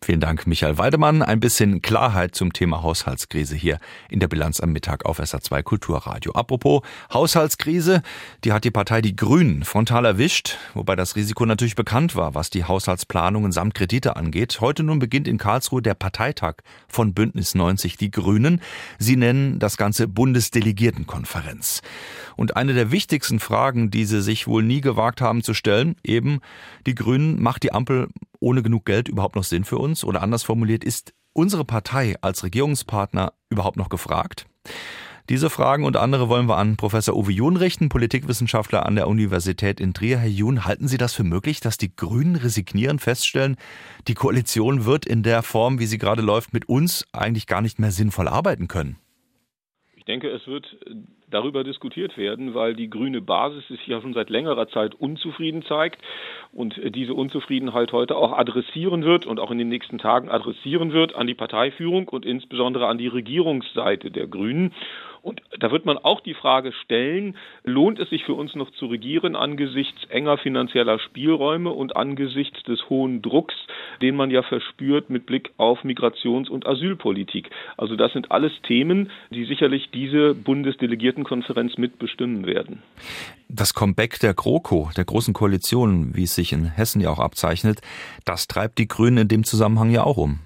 Vielen 0.00 0.20
Dank, 0.20 0.46
Michael 0.46 0.78
Weidemann. 0.78 1.22
Ein 1.22 1.40
bisschen 1.40 1.82
Klarheit 1.82 2.34
zum 2.34 2.52
Thema 2.52 2.82
Haushaltskrise 2.82 3.56
hier 3.56 3.78
in 4.08 4.20
der 4.20 4.28
Bilanz 4.28 4.60
am 4.60 4.72
Mittag 4.72 5.04
auf 5.04 5.20
SA2 5.20 5.62
Kulturradio. 5.62 6.32
Apropos 6.32 6.82
Haushaltskrise, 7.12 8.02
die 8.44 8.52
hat 8.52 8.64
die 8.64 8.70
Partei 8.70 9.02
Die 9.02 9.16
Grünen 9.16 9.64
frontal 9.64 10.04
erwischt, 10.04 10.56
wobei 10.72 10.96
das 10.96 11.16
Risiko 11.16 11.44
natürlich 11.44 11.74
bekannt 11.74 12.16
war, 12.16 12.34
was 12.34 12.48
die 12.48 12.64
Haushaltsplanungen 12.64 13.52
samt 13.52 13.74
Kredite 13.74 14.16
angeht. 14.16 14.60
Heute 14.60 14.82
nun 14.82 14.98
beginnt 14.98 15.28
in 15.28 15.36
Karlsruhe 15.36 15.82
der 15.82 15.94
Parteitag 15.94 16.54
von 16.86 17.12
Bündnis 17.12 17.54
90 17.54 17.96
Die 17.96 18.10
Grünen. 18.10 18.62
Sie 18.98 19.16
nennen 19.16 19.58
das 19.58 19.76
Ganze 19.76 20.06
Bundesdelegiertenkonferenz. 20.08 21.82
Und 22.36 22.56
eine 22.56 22.72
der 22.72 22.92
wichtigsten 22.92 23.40
Fragen, 23.40 23.90
die 23.90 24.04
sie 24.04 24.22
sich 24.22 24.46
wohl 24.46 24.62
nie 24.62 24.80
gewagt 24.80 25.20
haben 25.20 25.42
zu 25.42 25.54
stellen, 25.54 25.96
eben 26.04 26.40
die 26.86 26.94
Grünen, 26.94 27.42
macht 27.42 27.64
die 27.64 27.72
Ampel 27.72 28.08
ohne 28.40 28.62
genug 28.62 28.84
Geld 28.84 29.08
überhaupt 29.08 29.36
noch 29.36 29.44
Sinn 29.44 29.64
für 29.64 29.78
uns? 29.78 30.04
Oder 30.04 30.22
anders 30.22 30.42
formuliert, 30.42 30.84
ist 30.84 31.14
unsere 31.32 31.64
Partei 31.64 32.16
als 32.20 32.42
Regierungspartner 32.44 33.32
überhaupt 33.50 33.76
noch 33.76 33.88
gefragt? 33.88 34.46
Diese 35.28 35.50
Fragen 35.50 35.84
und 35.84 35.98
andere 35.98 36.30
wollen 36.30 36.48
wir 36.48 36.56
an 36.56 36.78
Professor 36.78 37.14
Uwe 37.14 37.32
Jun 37.32 37.58
richten, 37.58 37.90
Politikwissenschaftler 37.90 38.86
an 38.86 38.94
der 38.94 39.08
Universität 39.08 39.78
in 39.78 39.92
Trier. 39.92 40.16
Herr 40.16 40.30
Jun, 40.30 40.64
halten 40.64 40.88
Sie 40.88 40.96
das 40.96 41.12
für 41.12 41.22
möglich, 41.22 41.60
dass 41.60 41.76
die 41.76 41.94
Grünen 41.94 42.34
resignieren, 42.36 42.98
feststellen, 42.98 43.56
die 44.08 44.14
Koalition 44.14 44.86
wird 44.86 45.04
in 45.04 45.22
der 45.22 45.42
Form, 45.42 45.80
wie 45.80 45.86
sie 45.86 45.98
gerade 45.98 46.22
läuft, 46.22 46.54
mit 46.54 46.66
uns 46.66 47.06
eigentlich 47.12 47.46
gar 47.46 47.60
nicht 47.60 47.78
mehr 47.78 47.90
sinnvoll 47.90 48.26
arbeiten 48.26 48.68
können? 48.68 48.96
Ich 49.96 50.06
denke, 50.06 50.30
es 50.30 50.46
wird 50.46 50.66
darüber 51.30 51.64
diskutiert 51.64 52.16
werden, 52.16 52.54
weil 52.54 52.74
die 52.74 52.90
grüne 52.90 53.20
Basis 53.20 53.66
sich 53.68 53.86
ja 53.86 54.00
schon 54.00 54.14
seit 54.14 54.30
längerer 54.30 54.68
Zeit 54.68 54.94
unzufrieden 54.94 55.62
zeigt 55.62 56.00
und 56.52 56.80
diese 56.94 57.14
Unzufriedenheit 57.14 57.92
heute 57.92 58.16
auch 58.16 58.32
adressieren 58.32 59.04
wird 59.04 59.26
und 59.26 59.40
auch 59.40 59.50
in 59.50 59.58
den 59.58 59.68
nächsten 59.68 59.98
Tagen 59.98 60.28
adressieren 60.28 60.92
wird 60.92 61.14
an 61.14 61.26
die 61.26 61.34
Parteiführung 61.34 62.08
und 62.08 62.24
insbesondere 62.24 62.86
an 62.86 62.98
die 62.98 63.08
Regierungsseite 63.08 64.10
der 64.10 64.26
Grünen. 64.26 64.72
Und 65.22 65.42
da 65.58 65.70
wird 65.70 65.86
man 65.86 65.98
auch 65.98 66.20
die 66.20 66.34
Frage 66.34 66.72
stellen, 66.84 67.36
lohnt 67.64 67.98
es 67.98 68.10
sich 68.10 68.24
für 68.24 68.34
uns 68.34 68.54
noch 68.54 68.70
zu 68.72 68.86
regieren 68.86 69.36
angesichts 69.36 70.04
enger 70.10 70.38
finanzieller 70.38 70.98
Spielräume 70.98 71.70
und 71.70 71.96
angesichts 71.96 72.62
des 72.64 72.88
hohen 72.88 73.22
Drucks, 73.22 73.54
den 74.02 74.16
man 74.16 74.30
ja 74.30 74.42
verspürt 74.42 75.10
mit 75.10 75.26
Blick 75.26 75.50
auf 75.56 75.84
Migrations- 75.84 76.48
und 76.48 76.66
Asylpolitik. 76.66 77.50
Also 77.76 77.96
das 77.96 78.12
sind 78.12 78.30
alles 78.30 78.52
Themen, 78.62 79.10
die 79.30 79.44
sicherlich 79.44 79.90
diese 79.90 80.34
Bundesdelegiertenkonferenz 80.34 81.78
mitbestimmen 81.78 82.46
werden. 82.46 82.82
Das 83.48 83.74
Comeback 83.74 84.18
der 84.20 84.34
GroKo, 84.34 84.90
der 84.96 85.04
Großen 85.04 85.34
Koalition, 85.34 86.14
wie 86.14 86.24
es 86.24 86.34
sich 86.34 86.52
in 86.52 86.66
Hessen 86.66 87.00
ja 87.00 87.10
auch 87.10 87.18
abzeichnet, 87.18 87.80
das 88.24 88.46
treibt 88.46 88.78
die 88.78 88.88
Grünen 88.88 89.18
in 89.18 89.28
dem 89.28 89.44
Zusammenhang 89.44 89.90
ja 89.90 90.04
auch 90.04 90.18
um. 90.18 90.40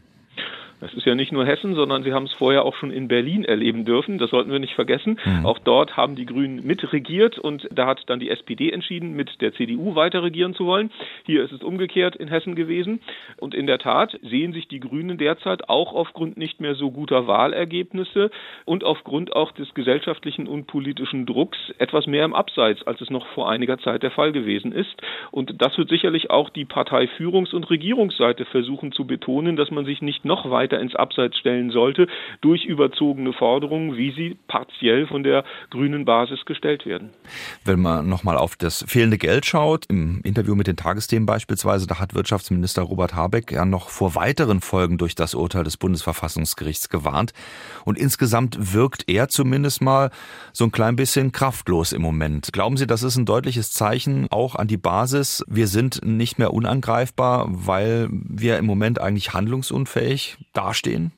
Das 0.82 0.92
ist 0.94 1.06
ja 1.06 1.14
nicht 1.14 1.30
nur 1.30 1.46
Hessen, 1.46 1.76
sondern 1.76 2.02
Sie 2.02 2.12
haben 2.12 2.24
es 2.24 2.32
vorher 2.32 2.64
auch 2.64 2.74
schon 2.74 2.90
in 2.90 3.06
Berlin 3.06 3.44
erleben 3.44 3.84
dürfen. 3.84 4.18
Das 4.18 4.30
sollten 4.30 4.50
wir 4.50 4.58
nicht 4.58 4.74
vergessen. 4.74 5.16
Mhm. 5.24 5.46
Auch 5.46 5.60
dort 5.60 5.96
haben 5.96 6.16
die 6.16 6.26
Grünen 6.26 6.66
mitregiert 6.66 7.38
und 7.38 7.68
da 7.70 7.86
hat 7.86 8.02
dann 8.06 8.18
die 8.18 8.30
SPD 8.30 8.72
entschieden, 8.72 9.14
mit 9.14 9.40
der 9.40 9.54
CDU 9.54 9.94
weiter 9.94 10.24
regieren 10.24 10.54
zu 10.54 10.66
wollen. 10.66 10.90
Hier 11.24 11.44
ist 11.44 11.52
es 11.52 11.62
umgekehrt 11.62 12.16
in 12.16 12.26
Hessen 12.26 12.56
gewesen. 12.56 12.98
Und 13.36 13.54
in 13.54 13.68
der 13.68 13.78
Tat 13.78 14.18
sehen 14.22 14.52
sich 14.52 14.66
die 14.66 14.80
Grünen 14.80 15.18
derzeit 15.18 15.68
auch 15.68 15.92
aufgrund 15.92 16.36
nicht 16.36 16.60
mehr 16.60 16.74
so 16.74 16.90
guter 16.90 17.28
Wahlergebnisse 17.28 18.32
und 18.64 18.82
aufgrund 18.82 19.36
auch 19.36 19.52
des 19.52 19.74
gesellschaftlichen 19.74 20.48
und 20.48 20.66
politischen 20.66 21.26
Drucks 21.26 21.58
etwas 21.78 22.08
mehr 22.08 22.24
im 22.24 22.34
Abseits, 22.34 22.84
als 22.88 23.00
es 23.00 23.08
noch 23.08 23.28
vor 23.34 23.48
einiger 23.48 23.78
Zeit 23.78 24.02
der 24.02 24.10
Fall 24.10 24.32
gewesen 24.32 24.72
ist. 24.72 25.00
Und 25.30 25.62
das 25.62 25.78
wird 25.78 25.90
sicherlich 25.90 26.30
auch 26.30 26.50
die 26.50 26.66
Parteiführungs- 26.66 27.54
und 27.54 27.70
Regierungsseite 27.70 28.46
versuchen 28.46 28.90
zu 28.90 29.06
betonen, 29.06 29.54
dass 29.54 29.70
man 29.70 29.84
sich 29.84 30.02
nicht 30.02 30.24
noch 30.24 30.50
weiter 30.50 30.71
weiter 30.72 30.80
ins 30.80 30.94
Abseits 30.94 31.38
stellen 31.38 31.70
sollte 31.70 32.06
durch 32.40 32.64
überzogene 32.64 33.32
Forderungen, 33.32 33.96
wie 33.96 34.12
sie 34.12 34.36
partiell 34.48 35.06
von 35.06 35.22
der 35.22 35.44
grünen 35.70 36.04
Basis 36.04 36.44
gestellt 36.44 36.86
werden. 36.86 37.10
Wenn 37.64 37.80
man 37.80 38.08
nochmal 38.08 38.36
auf 38.36 38.56
das 38.56 38.84
fehlende 38.88 39.18
Geld 39.18 39.46
schaut, 39.46 39.86
im 39.86 40.20
Interview 40.24 40.54
mit 40.54 40.66
den 40.66 40.76
Tagesthemen 40.76 41.26
beispielsweise, 41.26 41.86
da 41.86 41.98
hat 41.98 42.14
Wirtschaftsminister 42.14 42.82
Robert 42.82 43.14
Habeck 43.14 43.52
ja 43.52 43.64
noch 43.64 43.88
vor 43.88 44.14
weiteren 44.14 44.60
Folgen 44.60 44.98
durch 44.98 45.14
das 45.14 45.34
Urteil 45.34 45.64
des 45.64 45.76
Bundesverfassungsgerichts 45.76 46.88
gewarnt. 46.88 47.32
Und 47.84 47.98
insgesamt 47.98 48.74
wirkt 48.74 49.08
er 49.08 49.28
zumindest 49.28 49.82
mal 49.82 50.10
so 50.52 50.64
ein 50.64 50.72
klein 50.72 50.96
bisschen 50.96 51.32
kraftlos 51.32 51.92
im 51.92 52.02
Moment. 52.02 52.52
Glauben 52.52 52.76
Sie, 52.76 52.86
das 52.86 53.02
ist 53.02 53.16
ein 53.16 53.26
deutliches 53.26 53.72
Zeichen 53.72 54.26
auch 54.30 54.54
an 54.54 54.68
die 54.68 54.76
Basis? 54.76 55.44
Wir 55.48 55.66
sind 55.66 56.04
nicht 56.04 56.38
mehr 56.38 56.52
unangreifbar, 56.52 57.46
weil 57.50 58.08
wir 58.10 58.58
im 58.58 58.66
Moment 58.66 59.00
eigentlich 59.00 59.34
handlungsunfähig 59.34 60.36
dastehen? 60.62 61.12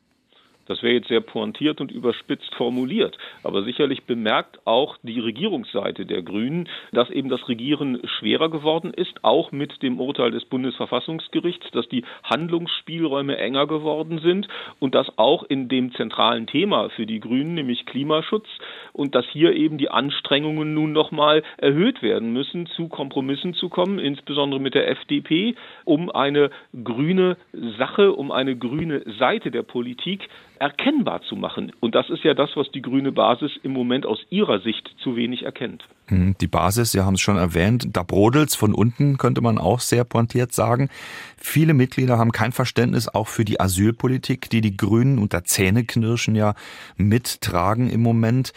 Das 0.67 0.83
wäre 0.83 0.95
jetzt 0.95 1.09
sehr 1.09 1.21
pointiert 1.21 1.81
und 1.81 1.91
überspitzt 1.91 2.55
formuliert. 2.55 3.19
Aber 3.43 3.63
sicherlich 3.65 4.05
bemerkt 4.05 4.59
auch 4.67 4.97
die 5.03 5.21
Regierungsseite 5.21 6.07
der 6.07 6.23
Grünen, 6.23 6.69
dass 6.93 7.11
eben 7.11 7.29
das 7.29 7.49
Regieren 7.49 8.01
schwerer 8.19 8.49
geworden 8.49 8.93
ist, 8.95 9.23
auch 9.23 9.53
mit 9.53 9.83
dem 9.83 10.01
Urteil 10.01 10.31
des 10.31 10.45
Bundesverfassungsgerichts, 10.45 11.71
dass 11.73 11.89
die 11.89 12.05
Handlungsspielräume 12.23 13.37
enger 13.37 13.67
geworden 13.67 14.21
sind 14.21 14.49
und 14.79 14.95
dass 14.95 15.19
auch 15.19 15.43
in 15.45 15.69
dem 15.69 15.95
zentralen 15.95 16.47
Thema 16.47 16.89
für 16.91 17.07
die 17.07 17.21
Grünen, 17.21 17.55
nämlich 17.55 17.87
Klimaschutz, 17.87 18.47
und 18.93 19.15
dass 19.15 19.27
hier 19.27 19.55
eben 19.55 19.79
die 19.79 19.91
Anstrengungen 19.91 20.75
nun 20.75 20.93
nochmal 20.93 21.43
erhöht 21.59 22.03
werden 22.03 22.33
müssen, 22.33 22.67
zu 22.67 22.89
Kompromissen 22.89 23.55
zu 23.55 23.69
kommen, 23.69 23.99
insbesondere 23.99 24.61
mit 24.61 24.75
der 24.75 24.89
FDP, 24.89 25.55
um 25.85 26.11
eine 26.11 26.51
grüne 26.85 27.37
Sache, 27.79 28.13
um 28.13 28.31
eine 28.31 28.57
grüne 28.57 29.03
Seite 29.19 29.51
der 29.51 29.63
Politik 29.63 30.29
erkennbar 30.59 31.23
zu 31.23 31.37
machen. 31.37 31.73
Und 31.81 31.95
das 31.95 32.09
ist 32.11 32.25
ja 32.25 32.35
das, 32.35 32.51
was 32.55 32.71
die 32.73 32.83
grüne 32.83 33.13
Basis 33.13 33.53
im 33.63 33.73
Moment 33.73 34.07
aus 34.07 34.21
ihrer 34.31 34.61
Sicht 34.61 34.95
zu 35.03 35.17
wenig 35.17 35.43
erkennt. 35.43 35.85
Hm, 36.07 36.37
die 36.41 36.47
Basis, 36.47 36.93
Sie 36.93 37.01
haben 37.01 37.15
es 37.15 37.21
schon 37.21 37.37
erwähnt, 37.37 37.89
da 37.93 38.03
brodelt's 38.03 38.55
von 38.55 38.75
unten, 38.75 39.17
könnte 39.17 39.41
man 39.41 39.59
auch 39.59 39.81
sehr 39.81 40.05
pointiert 40.05 40.53
sagen. 40.53 40.91
Viele 41.37 41.75
Mitglieder 41.75 42.19
haben 42.19 42.33
kein 42.33 42.53
Verständnis 42.53 43.09
auch 43.09 43.29
für 43.29 43.45
die 43.45 43.61
Asylpolitik, 43.61 44.51
die 44.51 44.61
die 44.61 44.77
Grünen 44.77 45.19
unter 45.19 45.45
Zähneknirschen 45.45 46.35
ja 46.35 46.55
mittragen 46.97 47.91
im 47.91 48.03
Moment. 48.03 48.53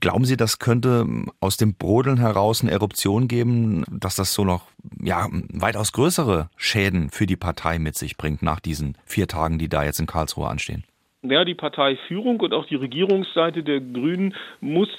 Glauben 0.00 0.24
Sie, 0.24 0.36
das 0.36 0.58
könnte 0.58 1.06
aus 1.40 1.56
dem 1.56 1.74
Brodeln 1.74 2.18
heraus 2.18 2.62
eine 2.62 2.70
Eruption 2.70 3.28
geben, 3.28 3.84
dass 3.90 4.16
das 4.16 4.32
so 4.32 4.44
noch 4.44 4.66
ja, 5.02 5.28
weitaus 5.52 5.92
größere 5.92 6.48
Schäden 6.56 7.10
für 7.10 7.26
die 7.26 7.36
Partei 7.36 7.78
mit 7.78 7.96
sich 7.96 8.16
bringt 8.16 8.42
nach 8.42 8.60
diesen 8.60 8.96
vier 9.04 9.28
Tagen, 9.28 9.58
die 9.58 9.68
da 9.68 9.84
jetzt 9.84 10.00
in 10.00 10.06
Karlsruhe 10.06 10.48
anstehen? 10.48 10.84
Ja, 11.26 11.44
die 11.44 11.54
Parteiführung 11.54 12.40
und 12.40 12.52
auch 12.52 12.66
die 12.66 12.74
Regierungsseite 12.74 13.62
der 13.62 13.80
Grünen 13.80 14.34
muss 14.60 14.90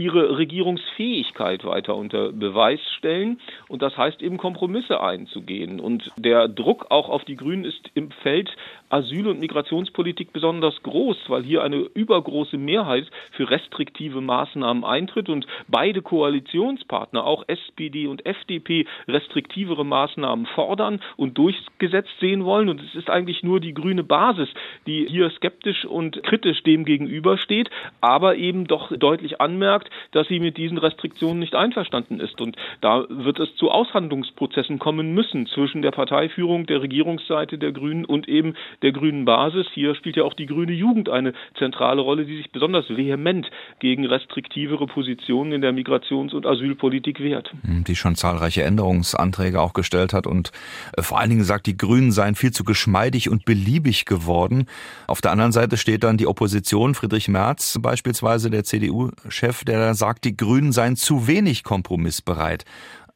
ihre 0.00 0.38
Regierungsfähigkeit 0.38 1.62
weiter 1.64 1.94
unter 1.94 2.32
Beweis 2.32 2.80
stellen. 2.96 3.38
Und 3.68 3.82
das 3.82 3.98
heißt 3.98 4.22
eben 4.22 4.38
Kompromisse 4.38 5.02
einzugehen. 5.02 5.78
Und 5.78 6.10
der 6.16 6.48
Druck 6.48 6.86
auch 6.88 7.10
auf 7.10 7.26
die 7.26 7.36
Grünen 7.36 7.66
ist 7.66 7.90
im 7.92 8.10
Feld 8.10 8.56
Asyl- 8.88 9.28
und 9.28 9.40
Migrationspolitik 9.40 10.32
besonders 10.32 10.82
groß, 10.82 11.18
weil 11.28 11.42
hier 11.42 11.62
eine 11.62 11.76
übergroße 11.76 12.56
Mehrheit 12.56 13.10
für 13.32 13.50
restriktive 13.50 14.22
Maßnahmen 14.22 14.84
eintritt 14.84 15.28
und 15.28 15.46
beide 15.68 16.00
Koalitionspartner, 16.00 17.24
auch 17.24 17.44
SPD 17.46 18.06
und 18.06 18.24
FDP, 18.24 18.86
restriktivere 19.06 19.84
Maßnahmen 19.84 20.46
fordern 20.46 21.00
und 21.18 21.36
durchgesetzt 21.36 22.18
sehen 22.20 22.44
wollen. 22.46 22.70
Und 22.70 22.80
es 22.80 22.94
ist 22.94 23.10
eigentlich 23.10 23.42
nur 23.42 23.60
die 23.60 23.74
grüne 23.74 24.02
Basis, 24.02 24.48
die 24.86 25.06
hier 25.06 25.28
skeptisch 25.30 25.84
und 25.84 26.22
kritisch 26.22 26.62
dem 26.62 26.86
gegenübersteht, 26.86 27.68
aber 28.00 28.36
eben 28.36 28.66
doch 28.66 28.90
deutlich 28.96 29.42
anmerkt, 29.42 29.89
dass 30.12 30.28
sie 30.28 30.40
mit 30.40 30.56
diesen 30.56 30.78
Restriktionen 30.78 31.40
nicht 31.40 31.54
einverstanden 31.54 32.20
ist. 32.20 32.40
Und 32.40 32.56
da 32.80 33.04
wird 33.08 33.38
es 33.38 33.54
zu 33.56 33.70
Aushandlungsprozessen 33.70 34.78
kommen 34.78 35.14
müssen 35.14 35.46
zwischen 35.46 35.82
der 35.82 35.90
Parteiführung, 35.90 36.66
der 36.66 36.82
Regierungsseite 36.82 37.58
der 37.58 37.72
Grünen 37.72 38.04
und 38.04 38.28
eben 38.28 38.54
der 38.82 38.92
grünen 38.92 39.24
Basis. 39.24 39.66
Hier 39.72 39.94
spielt 39.94 40.16
ja 40.16 40.24
auch 40.24 40.34
die 40.34 40.46
grüne 40.46 40.72
Jugend 40.72 41.08
eine 41.08 41.32
zentrale 41.58 42.00
Rolle, 42.00 42.24
die 42.24 42.36
sich 42.36 42.50
besonders 42.50 42.88
vehement 42.88 43.50
gegen 43.78 44.06
restriktivere 44.06 44.86
Positionen 44.86 45.52
in 45.52 45.60
der 45.60 45.72
Migrations- 45.72 46.34
und 46.34 46.46
Asylpolitik 46.46 47.20
wehrt. 47.20 47.50
Die 47.62 47.96
schon 47.96 48.16
zahlreiche 48.16 48.62
Änderungsanträge 48.62 49.60
auch 49.60 49.72
gestellt 49.72 50.12
hat 50.12 50.26
und 50.26 50.52
äh, 50.96 51.02
vor 51.02 51.18
allen 51.18 51.30
Dingen 51.30 51.44
sagt, 51.44 51.66
die 51.66 51.76
Grünen 51.76 52.12
seien 52.12 52.34
viel 52.34 52.52
zu 52.52 52.64
geschmeidig 52.64 53.28
und 53.28 53.44
beliebig 53.44 54.04
geworden. 54.04 54.66
Auf 55.06 55.20
der 55.20 55.32
anderen 55.32 55.52
Seite 55.52 55.76
steht 55.76 56.04
dann 56.04 56.16
die 56.16 56.26
Opposition, 56.26 56.94
Friedrich 56.94 57.28
Merz 57.28 57.78
beispielsweise, 57.80 58.50
der 58.50 58.64
CDU-Chef, 58.64 59.64
der 59.64 59.79
sagt, 59.94 60.24
die 60.24 60.36
Grünen 60.36 60.72
seien 60.72 60.96
zu 60.96 61.26
wenig 61.26 61.64
kompromissbereit. 61.64 62.64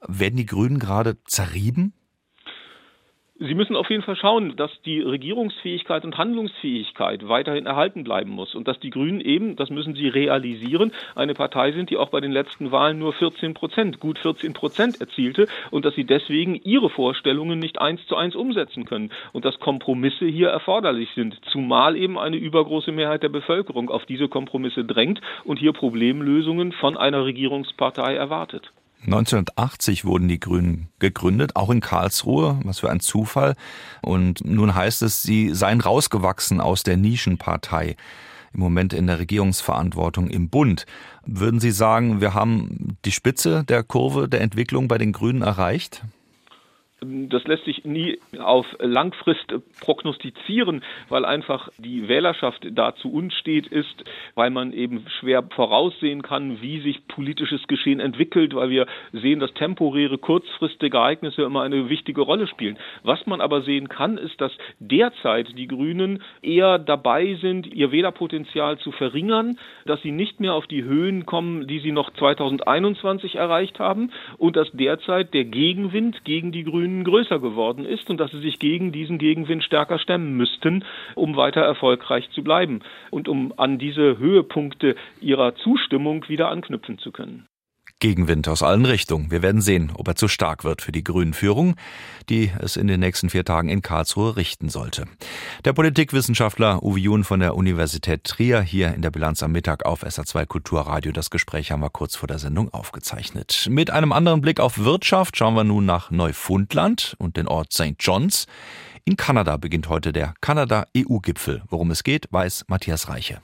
Werden 0.06 0.36
die 0.36 0.46
Grünen 0.46 0.78
gerade 0.78 1.22
zerrieben? 1.24 1.92
Sie 3.40 3.54
müssen 3.56 3.74
auf 3.74 3.90
jeden 3.90 4.04
Fall 4.04 4.14
schauen, 4.14 4.54
dass 4.54 4.70
die 4.82 5.00
Regierungsfähigkeit 5.00 6.04
und 6.04 6.18
Handlungsfähigkeit 6.18 7.28
weiterhin 7.28 7.66
erhalten 7.66 8.04
bleiben 8.04 8.30
muss 8.30 8.54
und 8.54 8.68
dass 8.68 8.78
die 8.78 8.90
Grünen 8.90 9.20
eben, 9.20 9.56
das 9.56 9.70
müssen 9.70 9.96
sie 9.96 10.06
realisieren, 10.06 10.92
eine 11.16 11.34
Partei 11.34 11.72
sind, 11.72 11.90
die 11.90 11.96
auch 11.96 12.10
bei 12.10 12.20
den 12.20 12.30
letzten 12.30 12.70
Wahlen 12.70 13.00
nur 13.00 13.12
14 13.12 13.52
Prozent, 13.54 13.98
gut 13.98 14.20
14 14.20 14.52
Prozent 14.52 15.00
erzielte 15.00 15.48
und 15.72 15.84
dass 15.84 15.96
sie 15.96 16.04
deswegen 16.04 16.54
ihre 16.62 16.90
Vorstellungen 16.90 17.58
nicht 17.58 17.80
eins 17.80 18.06
zu 18.06 18.14
eins 18.14 18.36
umsetzen 18.36 18.84
können 18.84 19.10
und 19.32 19.44
dass 19.44 19.58
Kompromisse 19.58 20.26
hier 20.26 20.50
erforderlich 20.50 21.08
sind, 21.16 21.36
zumal 21.50 21.96
eben 21.96 22.16
eine 22.16 22.36
übergroße 22.36 22.92
Mehrheit 22.92 23.24
der 23.24 23.30
Bevölkerung 23.30 23.90
auf 23.90 24.06
diese 24.06 24.28
Kompromisse 24.28 24.84
drängt 24.84 25.20
und 25.42 25.58
hier 25.58 25.72
Problemlösungen 25.72 26.70
von 26.70 26.96
einer 26.96 27.24
Regierungspartei 27.24 28.14
erwartet. 28.14 28.70
1980 29.06 30.04
wurden 30.04 30.28
die 30.28 30.40
Grünen 30.40 30.88
gegründet, 30.98 31.56
auch 31.56 31.70
in 31.70 31.80
Karlsruhe, 31.80 32.58
was 32.64 32.80
für 32.80 32.90
ein 32.90 33.00
Zufall. 33.00 33.54
Und 34.02 34.44
nun 34.44 34.74
heißt 34.74 35.02
es, 35.02 35.22
sie 35.22 35.54
seien 35.54 35.80
rausgewachsen 35.80 36.60
aus 36.60 36.82
der 36.82 36.96
Nischenpartei, 36.96 37.96
im 38.54 38.60
Moment 38.60 38.92
in 38.92 39.06
der 39.06 39.18
Regierungsverantwortung 39.18 40.28
im 40.28 40.48
Bund. 40.48 40.86
Würden 41.26 41.60
Sie 41.60 41.72
sagen, 41.72 42.20
wir 42.20 42.34
haben 42.34 42.96
die 43.04 43.12
Spitze 43.12 43.64
der 43.64 43.82
Kurve 43.82 44.28
der 44.28 44.40
Entwicklung 44.40 44.88
bei 44.88 44.96
den 44.96 45.12
Grünen 45.12 45.42
erreicht? 45.42 46.02
Das 47.04 47.44
lässt 47.44 47.64
sich 47.64 47.84
nie 47.84 48.18
auf 48.38 48.66
Langfrist 48.78 49.54
prognostizieren, 49.80 50.82
weil 51.08 51.24
einfach 51.24 51.68
die 51.78 52.08
Wählerschaft 52.08 52.66
dazu 52.72 53.12
unstet 53.12 53.66
ist, 53.66 54.04
weil 54.34 54.50
man 54.50 54.72
eben 54.72 55.06
schwer 55.20 55.42
voraussehen 55.54 56.22
kann, 56.22 56.60
wie 56.60 56.80
sich 56.80 57.06
politisches 57.08 57.66
Geschehen 57.68 58.00
entwickelt, 58.00 58.54
weil 58.54 58.70
wir 58.70 58.86
sehen, 59.12 59.40
dass 59.40 59.52
temporäre, 59.54 60.18
kurzfristige 60.18 60.96
Ereignisse 60.96 61.42
immer 61.42 61.62
eine 61.62 61.88
wichtige 61.88 62.22
Rolle 62.22 62.46
spielen. 62.46 62.78
Was 63.02 63.26
man 63.26 63.40
aber 63.40 63.62
sehen 63.62 63.88
kann, 63.88 64.18
ist, 64.18 64.40
dass 64.40 64.52
derzeit 64.78 65.56
die 65.58 65.68
Grünen 65.68 66.22
eher 66.42 66.78
dabei 66.78 67.36
sind, 67.40 67.66
ihr 67.66 67.92
Wählerpotenzial 67.92 68.78
zu 68.78 68.92
verringern, 68.92 69.58
dass 69.86 70.00
sie 70.02 70.12
nicht 70.12 70.40
mehr 70.40 70.54
auf 70.54 70.66
die 70.66 70.84
Höhen 70.84 71.26
kommen, 71.26 71.66
die 71.66 71.80
sie 71.80 71.92
noch 71.92 72.10
2021 72.14 73.36
erreicht 73.36 73.78
haben 73.78 74.10
und 74.38 74.56
dass 74.56 74.70
derzeit 74.72 75.34
der 75.34 75.44
Gegenwind 75.44 76.24
gegen 76.24 76.52
die 76.52 76.64
Grünen 76.64 76.93
Größer 77.02 77.40
geworden 77.40 77.84
ist 77.84 78.08
und 78.10 78.20
dass 78.20 78.30
sie 78.30 78.40
sich 78.40 78.60
gegen 78.60 78.92
diesen 78.92 79.18
Gegenwind 79.18 79.64
stärker 79.64 79.98
stemmen 79.98 80.36
müssten, 80.36 80.84
um 81.16 81.34
weiter 81.36 81.62
erfolgreich 81.62 82.30
zu 82.30 82.44
bleiben 82.44 82.80
und 83.10 83.26
um 83.26 83.52
an 83.56 83.78
diese 83.78 84.18
Höhepunkte 84.18 84.94
ihrer 85.20 85.56
Zustimmung 85.56 86.28
wieder 86.28 86.50
anknüpfen 86.50 86.98
zu 86.98 87.10
können. 87.10 87.48
Gegenwind 88.00 88.48
aus 88.48 88.62
allen 88.62 88.84
Richtungen. 88.84 89.30
Wir 89.30 89.40
werden 89.42 89.60
sehen, 89.60 89.90
ob 89.94 90.08
er 90.08 90.14
zu 90.14 90.28
stark 90.28 90.64
wird 90.64 90.82
für 90.82 90.92
die 90.92 91.04
Grünen-Führung, 91.04 91.76
die 92.28 92.50
es 92.58 92.76
in 92.76 92.86
den 92.86 93.00
nächsten 93.00 93.30
vier 93.30 93.44
Tagen 93.44 93.68
in 93.68 93.82
Karlsruhe 93.82 94.36
richten 94.36 94.68
sollte. 94.68 95.06
Der 95.64 95.72
Politikwissenschaftler 95.72 96.82
Uwe 96.82 96.98
Jun 96.98 97.24
von 97.24 97.40
der 97.40 97.56
Universität 97.56 98.24
Trier 98.24 98.60
hier 98.60 98.94
in 98.94 99.02
der 99.02 99.10
Bilanz 99.10 99.42
am 99.42 99.52
Mittag 99.52 99.86
auf 99.86 100.04
SA2 100.04 100.46
Kulturradio. 100.46 101.12
Das 101.12 101.30
Gespräch 101.30 101.72
haben 101.72 101.80
wir 101.80 101.90
kurz 101.90 102.16
vor 102.16 102.26
der 102.26 102.38
Sendung 102.38 102.72
aufgezeichnet. 102.74 103.66
Mit 103.70 103.90
einem 103.90 104.12
anderen 104.12 104.40
Blick 104.40 104.60
auf 104.60 104.78
Wirtschaft 104.78 105.36
schauen 105.36 105.54
wir 105.54 105.64
nun 105.64 105.86
nach 105.86 106.10
Neufundland 106.10 107.14
und 107.18 107.36
den 107.36 107.48
Ort 107.48 107.72
St. 107.72 107.94
John's. 108.00 108.46
In 109.06 109.16
Kanada 109.16 109.56
beginnt 109.56 109.88
heute 109.88 110.12
der 110.12 110.34
Kanada-EU-Gipfel. 110.40 111.62
Worum 111.68 111.90
es 111.90 112.04
geht, 112.04 112.26
weiß 112.30 112.64
Matthias 112.68 113.08
Reiche. 113.08 113.40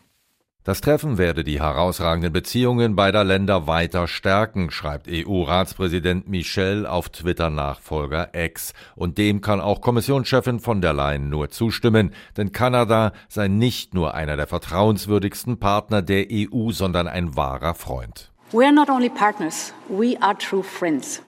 Das 0.62 0.82
Treffen 0.82 1.16
werde 1.16 1.42
die 1.42 1.58
herausragenden 1.62 2.34
Beziehungen 2.34 2.94
beider 2.94 3.24
Länder 3.24 3.66
weiter 3.66 4.06
stärken, 4.06 4.70
schreibt 4.70 5.08
EU-Ratspräsident 5.08 6.28
Michel 6.28 6.84
auf 6.84 7.08
Twitter-Nachfolger 7.08 8.34
X. 8.34 8.74
Und 8.94 9.16
dem 9.16 9.40
kann 9.40 9.62
auch 9.62 9.80
Kommissionschefin 9.80 10.60
von 10.60 10.82
der 10.82 10.92
Leyen 10.92 11.30
nur 11.30 11.48
zustimmen, 11.48 12.12
denn 12.36 12.52
Kanada 12.52 13.12
sei 13.30 13.48
nicht 13.48 13.94
nur 13.94 14.12
einer 14.12 14.36
der 14.36 14.46
vertrauenswürdigsten 14.46 15.58
Partner 15.58 16.02
der 16.02 16.26
EU, 16.30 16.72
sondern 16.72 17.08
ein 17.08 17.36
wahrer 17.36 17.74
Freund. 17.74 18.30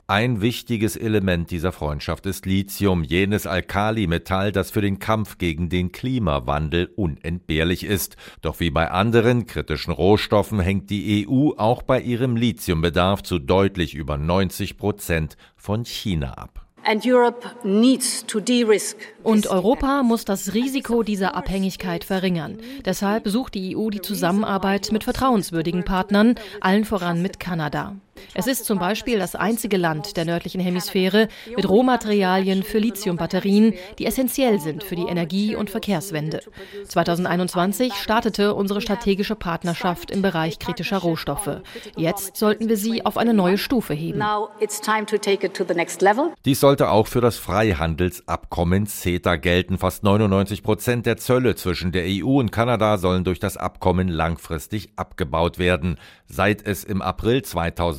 Ein 0.09 0.41
wichtiges 0.41 0.97
Element 0.97 1.53
dieser 1.53 1.71
Freundschaft 1.71 2.27
ist 2.27 2.47
Lithium, 2.47 3.05
jenes 3.05 3.47
Alkalimetall, 3.47 4.51
das 4.51 4.73
für 4.73 4.81
den 4.81 4.99
Kampf 4.99 5.39
gegen 5.39 5.69
den 5.69 5.93
Klimawandel 5.93 6.91
unentbehrlich 6.97 7.85
ist. 7.85 8.17
Doch 8.41 8.59
wie 8.59 8.71
bei 8.71 8.91
anderen 8.91 9.47
kritischen 9.47 9.93
Rohstoffen 9.93 10.59
hängt 10.59 10.91
die 10.91 11.25
EU 11.29 11.51
auch 11.57 11.83
bei 11.83 12.01
ihrem 12.01 12.35
Lithiumbedarf 12.35 13.23
zu 13.23 13.39
deutlich 13.39 13.95
über 13.95 14.17
90 14.17 14.77
Prozent 14.77 15.37
von 15.55 15.85
China 15.85 16.33
ab. 16.33 16.62
Und 19.23 19.47
Europa 19.47 20.03
muss 20.03 20.25
das 20.25 20.55
Risiko 20.55 21.03
dieser 21.03 21.35
Abhängigkeit 21.35 22.05
verringern. 22.05 22.59
Deshalb 22.85 23.29
sucht 23.29 23.55
die 23.55 23.77
EU 23.77 23.90
die 23.90 24.01
Zusammenarbeit 24.01 24.90
mit 24.92 25.05
vertrauenswürdigen 25.05 25.85
Partnern, 25.85 26.35
allen 26.61 26.85
voran 26.85 27.23
mit 27.23 27.38
Kanada. 27.38 27.97
Es 28.35 28.46
ist 28.46 28.64
zum 28.64 28.79
Beispiel 28.79 29.18
das 29.18 29.35
einzige 29.35 29.77
Land 29.77 30.16
der 30.16 30.25
nördlichen 30.25 30.61
Hemisphäre 30.61 31.29
mit 31.55 31.68
Rohmaterialien 31.68 32.62
für 32.62 32.79
Lithiumbatterien, 32.79 33.75
die 33.98 34.07
essentiell 34.07 34.59
sind 34.59 34.85
für 34.85 34.96
die 34.96 35.07
Energie- 35.07 35.55
und 35.55 35.70
Verkehrswende. 35.70 36.40
2021 36.88 37.92
startete 37.94 38.55
unsere 38.55 38.81
strategische 38.81 39.37
Partnerschaft 39.37 40.11
im 40.11 40.22
Bereich 40.22 40.59
kritischer 40.59 40.98
Rohstoffe. 40.98 41.61
Jetzt 41.96 42.37
sollten 42.37 42.68
wir 42.68 42.77
sie 42.77 43.05
auf 43.05 43.18
eine 43.18 43.35
neue 43.35 43.59
Stufe 43.59 43.92
heben. 43.92 44.22
Dies 46.44 46.61
sollte 46.61 46.90
auch 46.90 47.07
für 47.07 47.20
das 47.20 47.37
Freihandelsabkommen 47.37 48.87
CETA 48.87 49.37
gelten. 49.37 49.79
Fast 49.79 50.05
99 50.05 50.62
Prozent 50.62 51.07
der 51.07 51.16
Zölle 51.18 51.55
zwischen 51.55 51.92
der 51.92 52.05
EU 52.07 52.40
und 52.40 52.51
Kanada 52.51 52.96
sollen 52.96 53.25
durch 53.25 53.40
das 53.40 53.57
Abkommen 53.57 54.09
langfristig 54.09 54.92
abgebaut 54.96 55.59
werden. 55.59 55.98
Seit 56.27 56.66
es 56.66 56.85
im 56.85 57.03
April 57.03 57.42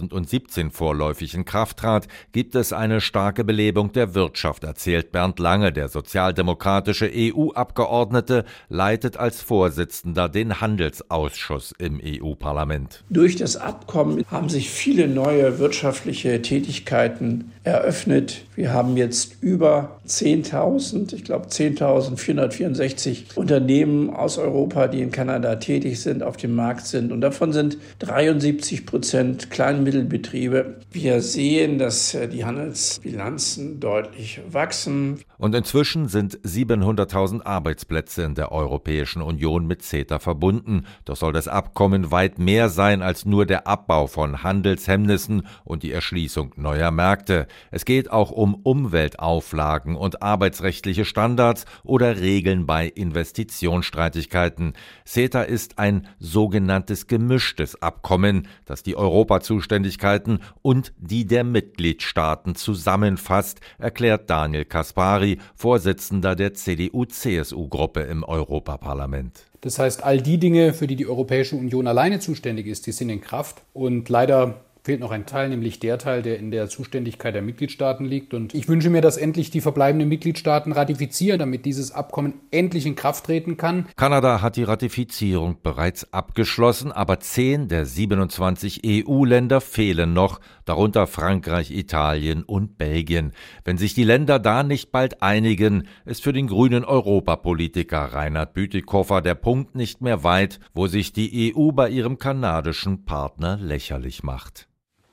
2017 0.10 0.72
vorläufig 0.72 1.34
in 1.34 1.46
Kraft 1.46 1.78
trat, 1.78 2.08
gibt 2.32 2.56
es 2.56 2.74
eine 2.74 3.00
starke 3.00 3.44
Belebung 3.44 3.92
der 3.92 4.14
Wirtschaft, 4.14 4.64
erzählt 4.64 5.12
Bernd 5.12 5.40
Lange, 5.40 5.72
der 5.72 5.88
sozialdemokratische 5.88 7.10
EU-Abgeordnete, 7.14 8.46
leitet 8.70 9.18
als 9.18 9.42
Vorsitzender 9.42 10.28
den 10.28 10.60
Handelsausschuss 10.60 11.74
im 11.78 12.02
EU-Parlament. 12.04 13.04
Durch 13.10 13.38
das 13.38 13.56
Abkommen 13.56 14.26
haben 14.30 14.50
sich 14.50 14.70
viele 14.70 15.08
neue 15.08 15.60
wirtschaftliche 15.60 16.42
Tätigkeiten 16.42 17.53
eröffnet. 17.64 18.44
Wir 18.56 18.74
haben 18.74 18.98
jetzt 18.98 19.42
über 19.42 20.00
10.000, 20.08 21.14
ich 21.16 21.24
glaube 21.24 21.48
10.464 21.48 23.36
Unternehmen 23.36 24.10
aus 24.10 24.38
Europa, 24.38 24.88
die 24.88 25.02
in 25.02 25.12
Kanada 25.12 25.56
tätig 25.56 26.02
sind, 26.02 26.24
auf 26.24 26.36
dem 26.36 26.56
Markt 26.56 26.86
sind. 26.86 27.12
Und 27.12 27.22
davon 27.22 27.54
sind 27.54 27.78
73 28.00 28.86
Prozent 28.86 29.50
Klein- 29.50 29.78
und 29.78 29.84
Mittelbetriebe. 29.84 30.82
Wir 30.92 31.22
sehen, 31.22 31.80
dass 31.80 32.14
äh, 32.14 32.28
die 32.28 32.44
Handelsbilanzen 32.44 33.80
deutlich 33.80 34.42
wachsen. 34.52 35.20
Und 35.38 35.56
inzwischen 35.56 36.10
sind 36.10 36.40
700.000 36.40 37.46
Arbeitsplätze 37.46 38.24
in 38.24 38.36
der 38.36 38.52
Europäischen 38.52 39.22
Union 39.22 39.66
mit 39.66 39.84
CETA 39.84 40.20
verbunden. 40.20 40.86
Doch 41.06 41.16
soll 41.16 41.32
das 41.32 41.48
Abkommen 41.48 42.12
weit 42.12 42.40
mehr 42.40 42.68
sein 42.68 43.02
als 43.02 43.26
nur 43.26 43.46
der 43.46 43.68
Abbau 43.68 44.08
von 44.08 44.44
Handelshemmnissen 44.44 45.48
und 45.64 45.84
die 45.84 45.94
Erschließung 45.94 46.52
neuer 46.58 46.92
Märkte. 46.92 47.48
Es 47.72 47.86
geht 47.86 48.12
auch 48.12 48.32
um 48.32 48.56
Umweltauflagen 48.56 49.96
und 49.96 50.22
arbeitsrechtliche 50.22 51.06
Standards 51.06 51.66
oder 51.84 52.20
Regeln 52.20 52.66
bei 52.66 52.88
Investitionsstreitigkeiten. 52.88 54.74
CETA 55.06 55.44
ist 55.44 55.80
ein 55.80 56.08
sogenanntes 56.20 57.08
gemischtes 57.08 57.82
Abkommen, 57.82 58.48
das 58.66 58.84
die 58.84 58.96
Europazuständigkeiten 58.96 60.40
und 60.62 60.94
die 60.98 61.26
der 61.26 61.44
Mitgliedstaaten 61.44 62.56
zusammenfasst, 62.56 63.60
erklärt 63.78 64.30
Daniel 64.30 64.66
Kaspari, 64.66 65.40
Vorsitzender 65.56 66.36
der 66.36 66.54
CDU-CSU-Gruppe 66.54 68.02
im 68.02 68.24
Europaparlament. 68.24 69.46
Das 69.64 69.80
heißt, 69.80 70.04
all 70.04 70.22
die 70.22 70.38
Dinge, 70.40 70.74
für 70.74 70.88
die 70.88 70.98
die 70.98 71.08
Europäische 71.08 71.56
Union 71.56 71.88
alleine 71.88 72.20
zuständig 72.20 72.68
ist, 72.68 72.86
die 72.86 72.92
sind 72.92 73.10
in 73.10 73.22
Kraft. 73.22 73.62
Und 73.72 74.10
leider 74.10 74.62
fehlt 74.84 75.00
noch 75.00 75.12
ein 75.12 75.26
Teil, 75.26 75.48
nämlich 75.48 75.80
der 75.80 75.98
Teil, 75.98 76.22
der 76.22 76.38
in 76.38 76.52
der 76.52 76.68
Zuständigkeit 76.68 77.34
der 77.34 77.42
Mitgliedstaaten 77.42 78.06
liegt. 78.06 78.34
Und 78.34 78.54
ich 78.54 78.68
wünsche 78.68 78.90
mir, 78.90 79.02
dass 79.02 79.16
endlich 79.16 79.50
die 79.50 79.62
verbleibenden 79.62 80.10
Mitgliedstaaten 80.10 80.74
ratifizieren, 80.74 81.40
damit 81.40 81.66
dieses 81.66 81.92
Abkommen 81.92 82.34
endlich 82.52 82.86
in 82.86 82.96
Kraft 82.96 83.26
treten 83.26 83.56
kann. 83.56 83.88
Kanada 83.96 84.42
hat 84.42 84.58
die 84.58 84.64
Ratifizierung 84.64 85.58
bereits 85.64 86.12
abgeschlossen, 86.12 86.92
aber 86.92 87.22
zehn 87.22 87.70
der 87.70 87.86
27 87.86 88.82
EU-Länder 88.86 89.62
fehlen 89.62 90.12
noch, 90.12 90.42
darunter 90.66 91.08
Frankreich, 91.08 91.72
Italien 91.72 92.44
und 92.44 92.78
Belgien. 92.78 93.32
Wenn 93.64 93.78
sich 93.78 93.94
die 93.94 94.04
Länder 94.04 94.38
da 94.38 94.64
nicht 94.64 94.92
bald 94.92 95.22
einigen, 95.22 95.88
ist 96.04 96.24
für 96.24 96.34
den 96.34 96.48
grünen 96.48 96.84
Europapolitiker 96.84 98.00
Reinhard 98.00 98.54
Bütikofer 98.54 99.22
der 99.22 99.36
Punkt 99.36 99.76
nicht 99.76 100.02
mehr 100.02 100.26
weit, 100.26 100.60
wo 100.74 100.88
sich 100.88 101.14
die 101.14 101.54
EU 101.56 101.72
bei 101.72 101.90
ihrem 101.90 102.18
kanadischen 102.18 103.06
Partner 103.06 103.58
lächerlich 103.62 104.24
macht. 104.24 104.68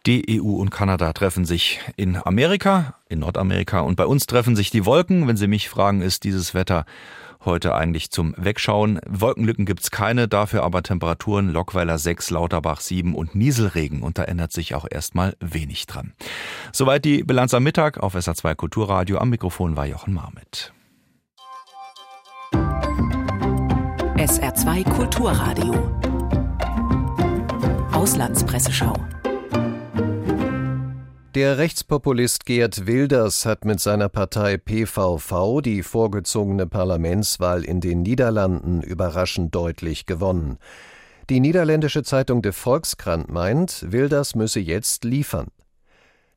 Die 0.07 0.41
EU 0.41 0.57
und 0.57 0.71
Kanada 0.71 1.13
treffen 1.13 1.45
sich 1.45 1.79
in 1.97 2.17
Amerika, 2.17 2.95
in 3.11 3.19
Nordamerika 3.19 3.81
und 3.81 3.97
bei 3.97 4.07
uns 4.07 4.27
treffen 4.27 4.57
sich 4.57 4.71
die 4.71 4.87
Wolken. 4.87 5.29
Wenn 5.29 5.37
Sie 5.37 5.47
mich 5.47 5.69
fragen, 5.69 6.01
ist 6.01 6.25
dieses 6.25 6.55
Wetter 6.55 6.87
heute 7.45 7.75
eigentlich 7.75 8.11
zum 8.11 8.35
Wegschauen. 8.39 9.01
Wolkenlücken 9.07 9.67
gibt's 9.67 9.91
keine, 9.91 10.27
dafür 10.27 10.63
aber 10.63 10.83
Temperaturen 10.83 11.51
Lockweiler 11.51 11.99
6, 11.99 12.31
Lauterbach 12.31 12.81
7 12.81 13.15
und 13.15 13.35
Nieselregen 13.35 14.03
und 14.03 14.17
da 14.17 14.25
ändert 14.25 14.53
sich 14.53 14.75
auch 14.75 14.87
erstmal 14.91 15.37
wenig 15.39 15.87
dran. 15.87 16.15
Soweit 16.73 17.05
die 17.05 17.23
Bilanz 17.23 17.53
am 17.53 17.63
Mittag 17.63 17.99
auf 17.99 18.15
SA2 18.15 18.55
Kulturradio. 18.55 19.19
Am 19.19 19.29
Mikrofon 19.29 19.77
war 19.77 19.85
Jochen 19.85 20.15
Marmit. 20.15 20.73
SR2 24.17 24.85
Kulturradio. 24.85 25.75
Auslandspresseschau. 27.93 28.95
Der 31.37 31.59
Rechtspopulist 31.59 32.45
Geert 32.45 32.89
Wilders 32.89 33.47
hat 33.47 33.65
mit 33.65 33.79
seiner 33.79 34.09
Partei 34.09 34.57
PVV 34.57 35.61
die 35.61 35.85
vorgezogene 35.85 36.67
Parlamentswahl 36.67 37.63
in 37.63 37.81
den 37.81 38.03
Niederlanden 38.03 38.83
überraschend 38.83 39.55
deutlich 39.55 40.07
gewonnen. 40.07 40.59
Die 41.29 41.39
niederländische 41.39 42.03
Zeitung 42.03 42.43
De 42.43 42.51
Volkskrant 42.51 43.31
meint, 43.31 43.93
Wilders 43.93 44.35
müsse 44.35 44.59
jetzt 44.59 45.05
liefern. 45.05 45.47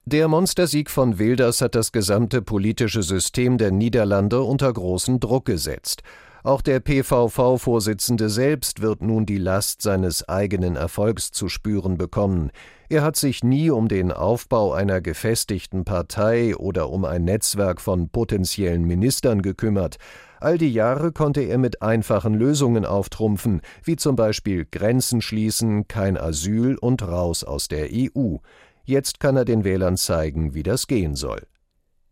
Der 0.06 0.28
Monstersieg 0.28 0.92
von 0.92 1.18
Wilders 1.18 1.62
hat 1.62 1.74
das 1.74 1.92
gesamte 1.92 2.44
politische 2.44 3.02
System 3.02 3.58
der 3.58 3.72
Niederlande 3.72 4.44
unter 4.44 4.72
großen 4.72 5.20
Druck 5.20 5.46
gesetzt. 5.46 6.04
Auch 6.46 6.62
der 6.62 6.82
PVV-Vorsitzende 6.82 8.30
selbst 8.30 8.82
wird 8.82 9.02
nun 9.02 9.26
die 9.26 9.38
Last 9.38 9.82
seines 9.82 10.28
eigenen 10.28 10.76
Erfolgs 10.76 11.32
zu 11.32 11.48
spüren 11.48 11.98
bekommen. 11.98 12.52
Er 12.90 13.02
hat 13.02 13.16
sich 13.16 13.46
nie 13.46 13.70
um 13.70 13.88
den 13.88 14.12
Aufbau 14.12 14.74
einer 14.74 15.00
gefestigten 15.00 15.86
Partei 15.86 16.54
oder 16.58 16.90
um 16.90 17.06
ein 17.06 17.24
Netzwerk 17.24 17.80
von 17.80 18.10
potenziellen 18.10 18.84
Ministern 18.84 19.42
gekümmert. 19.42 19.96
All 20.42 20.58
die 20.58 20.74
Jahre 20.74 21.14
konnte 21.14 21.40
er 21.40 21.58
mit 21.58 21.82
einfachen 21.82 22.34
Lösungen 22.34 22.84
auftrumpfen, 22.84 23.62
wie 23.86 23.96
zum 23.96 24.18
Beispiel 24.18 24.66
Grenzen 24.70 25.22
schließen, 25.22 25.88
kein 25.88 26.18
Asyl 26.18 26.76
und 26.76 27.08
raus 27.08 27.46
aus 27.46 27.70
der 27.70 27.88
EU. 27.90 28.36
Jetzt 28.84 29.22
kann 29.22 29.38
er 29.38 29.46
den 29.46 29.64
Wählern 29.64 29.96
zeigen, 29.96 30.54
wie 30.54 30.64
das 30.64 30.88
gehen 30.88 31.16
soll. 31.16 31.48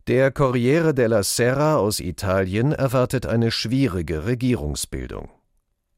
Der 0.08 0.32
Corriere 0.32 0.94
della 0.94 1.22
Sera 1.22 1.76
aus 1.76 2.00
Italien 2.00 2.72
erwartet 2.72 3.24
eine 3.24 3.52
schwierige 3.52 4.26
Regierungsbildung. 4.26 5.28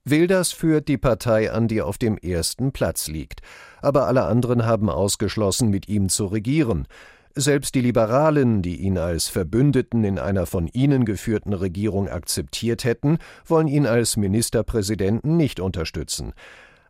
Wilders 0.05 0.53
führt 0.53 0.89
die 0.89 0.99
Partei 0.99 1.51
an, 1.51 1.69
die 1.69 1.81
auf 1.81 1.97
dem 1.97 2.19
ersten 2.19 2.73
Platz 2.73 3.09
liegt, 3.09 3.41
aber 3.81 4.07
alle 4.07 4.25
anderen 4.25 4.67
haben 4.67 4.91
ausgeschlossen, 4.91 5.71
mit 5.71 5.89
ihm 5.89 6.11
zu 6.11 6.27
regieren. 6.27 6.87
Selbst 7.35 7.75
die 7.75 7.81
Liberalen, 7.81 8.61
die 8.61 8.77
ihn 8.77 8.99
als 8.99 9.29
Verbündeten 9.29 10.05
in 10.05 10.19
einer 10.19 10.45
von 10.45 10.69
ihnen 10.69 11.07
geführten 11.07 11.55
Regierung 11.55 12.07
akzeptiert 12.07 12.85
hätten, 12.85 13.17
wollen 13.47 13.69
ihn 13.69 13.87
als 13.87 14.19
Ministerpräsidenten 14.19 15.39
nicht 15.39 15.61
unterstützen. 15.61 16.35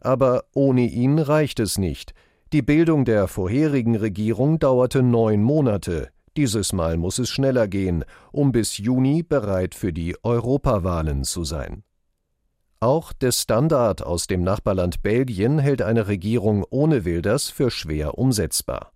Aber 0.01 0.47
ohne 0.53 0.83
ihn 0.89 1.21
reicht 1.21 1.61
es 1.61 1.79
nicht. 1.79 2.13
Die 2.53 2.63
Bildung 2.63 3.05
der 3.05 3.29
vorherigen 3.29 3.95
Regierung 3.95 4.59
dauerte 4.59 5.05
neun 5.05 5.45
Monate, 5.45 6.11
dieses 6.37 6.73
Mal 6.73 6.97
muss 6.97 7.19
es 7.19 7.31
schneller 7.31 7.69
gehen, 7.69 8.05
um 8.33 8.53
bis 8.53 8.79
Juni 8.79 9.23
bereit 9.23 9.75
für 9.75 9.93
die 9.93 10.17
Europawahlen 10.23 11.25
zu 11.25 11.45
sein. 11.45 11.85
Auch 12.81 13.13
der 13.13 13.33
Standard 13.33 14.03
aus 14.03 14.27
dem 14.27 14.43
Nachbarland 14.43 15.03
Belgien 15.03 15.59
hält 15.59 15.81
eine 15.81 16.07
Regierung 16.07 16.67
ohne 16.69 17.05
Wilders 17.05 17.49
für 17.49 17.71
schwer 17.71 18.19
umsetzbar. 18.19 18.93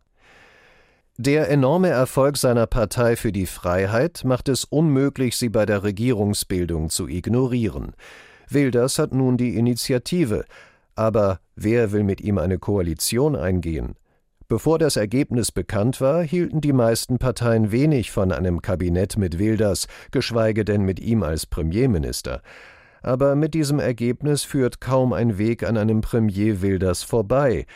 Der 1.16 1.48
enorme 1.51 1.88
Erfolg 1.88 2.37
seiner 2.37 2.66
Partei 2.66 3.16
für 3.16 3.33
die 3.33 3.46
Freiheit 3.46 4.24
macht 4.24 4.48
es 4.48 4.64
unmöglich, 4.64 5.37
sie 5.37 5.48
bei 5.48 5.66
der 5.66 5.83
Regierungsbildung 5.83 6.90
zu 6.90 7.09
ignorieren. 7.09 7.94
Wilders 8.48 8.98
hat 8.98 9.12
nun 9.12 9.37
die 9.37 9.57
Initiative, 9.57 10.44
Aber 10.94 11.40
wer 11.57 11.90
will 11.92 12.05
mit 12.05 12.20
ihm 12.20 12.38
eine 12.38 12.59
Koalition 12.59 13.37
eingehen? 13.37 13.96
Bevor 14.51 14.79
das 14.79 14.97
Ergebnis 14.97 15.53
bekannt 15.53 16.01
war, 16.01 16.23
hielten 16.23 16.63
die 16.63 16.73
meisten 16.73 17.19
Parteien 17.19 17.71
wenig 17.71 18.11
von 18.11 18.33
einem 18.33 18.63
Kabinett 18.63 19.19
mit 19.19 19.39
Wilders, 19.39 19.89
geschweige 20.11 20.65
denn 20.65 20.85
mit 20.85 21.01
ihm 21.01 21.23
als 21.23 21.45
Premierminister. 21.45 22.41
Aber 23.03 23.37
mit 23.37 23.53
diesem 23.53 23.79
Ergebnis 23.79 24.45
führt 24.45 24.81
kaum 24.81 25.13
ein 25.13 25.37
Weg 25.37 25.65
an 25.65 25.77
einem 25.77 26.01
Premier 26.01 26.63
Wilders 26.63 27.03
vorbei. 27.03 27.67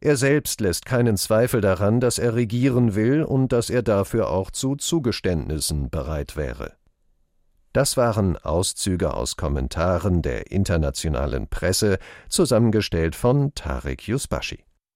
Er 0.00 0.16
selbst 0.16 0.62
lässt 0.62 0.86
keinen 0.86 1.18
Zweifel 1.18 1.60
daran, 1.60 2.00
dass 2.00 2.18
er 2.18 2.34
regieren 2.34 2.94
will 2.94 3.22
und 3.24 3.52
dass 3.52 3.68
er 3.68 3.82
dafür 3.82 4.30
auch 4.30 4.50
zu 4.50 4.74
Zugeständnissen 4.74 5.90
bereit 5.90 6.34
wäre. 6.34 6.72
Das 7.74 7.98
waren 7.98 8.38
Auszüge 8.38 9.12
aus 9.12 9.36
Kommentaren 9.36 10.22
der 10.22 10.50
internationalen 10.50 11.48
Presse, 11.48 11.98
zusammengestellt 12.30 13.16
von 13.16 13.54
Tarek 13.54 14.08
Yusbashi. 14.08 14.64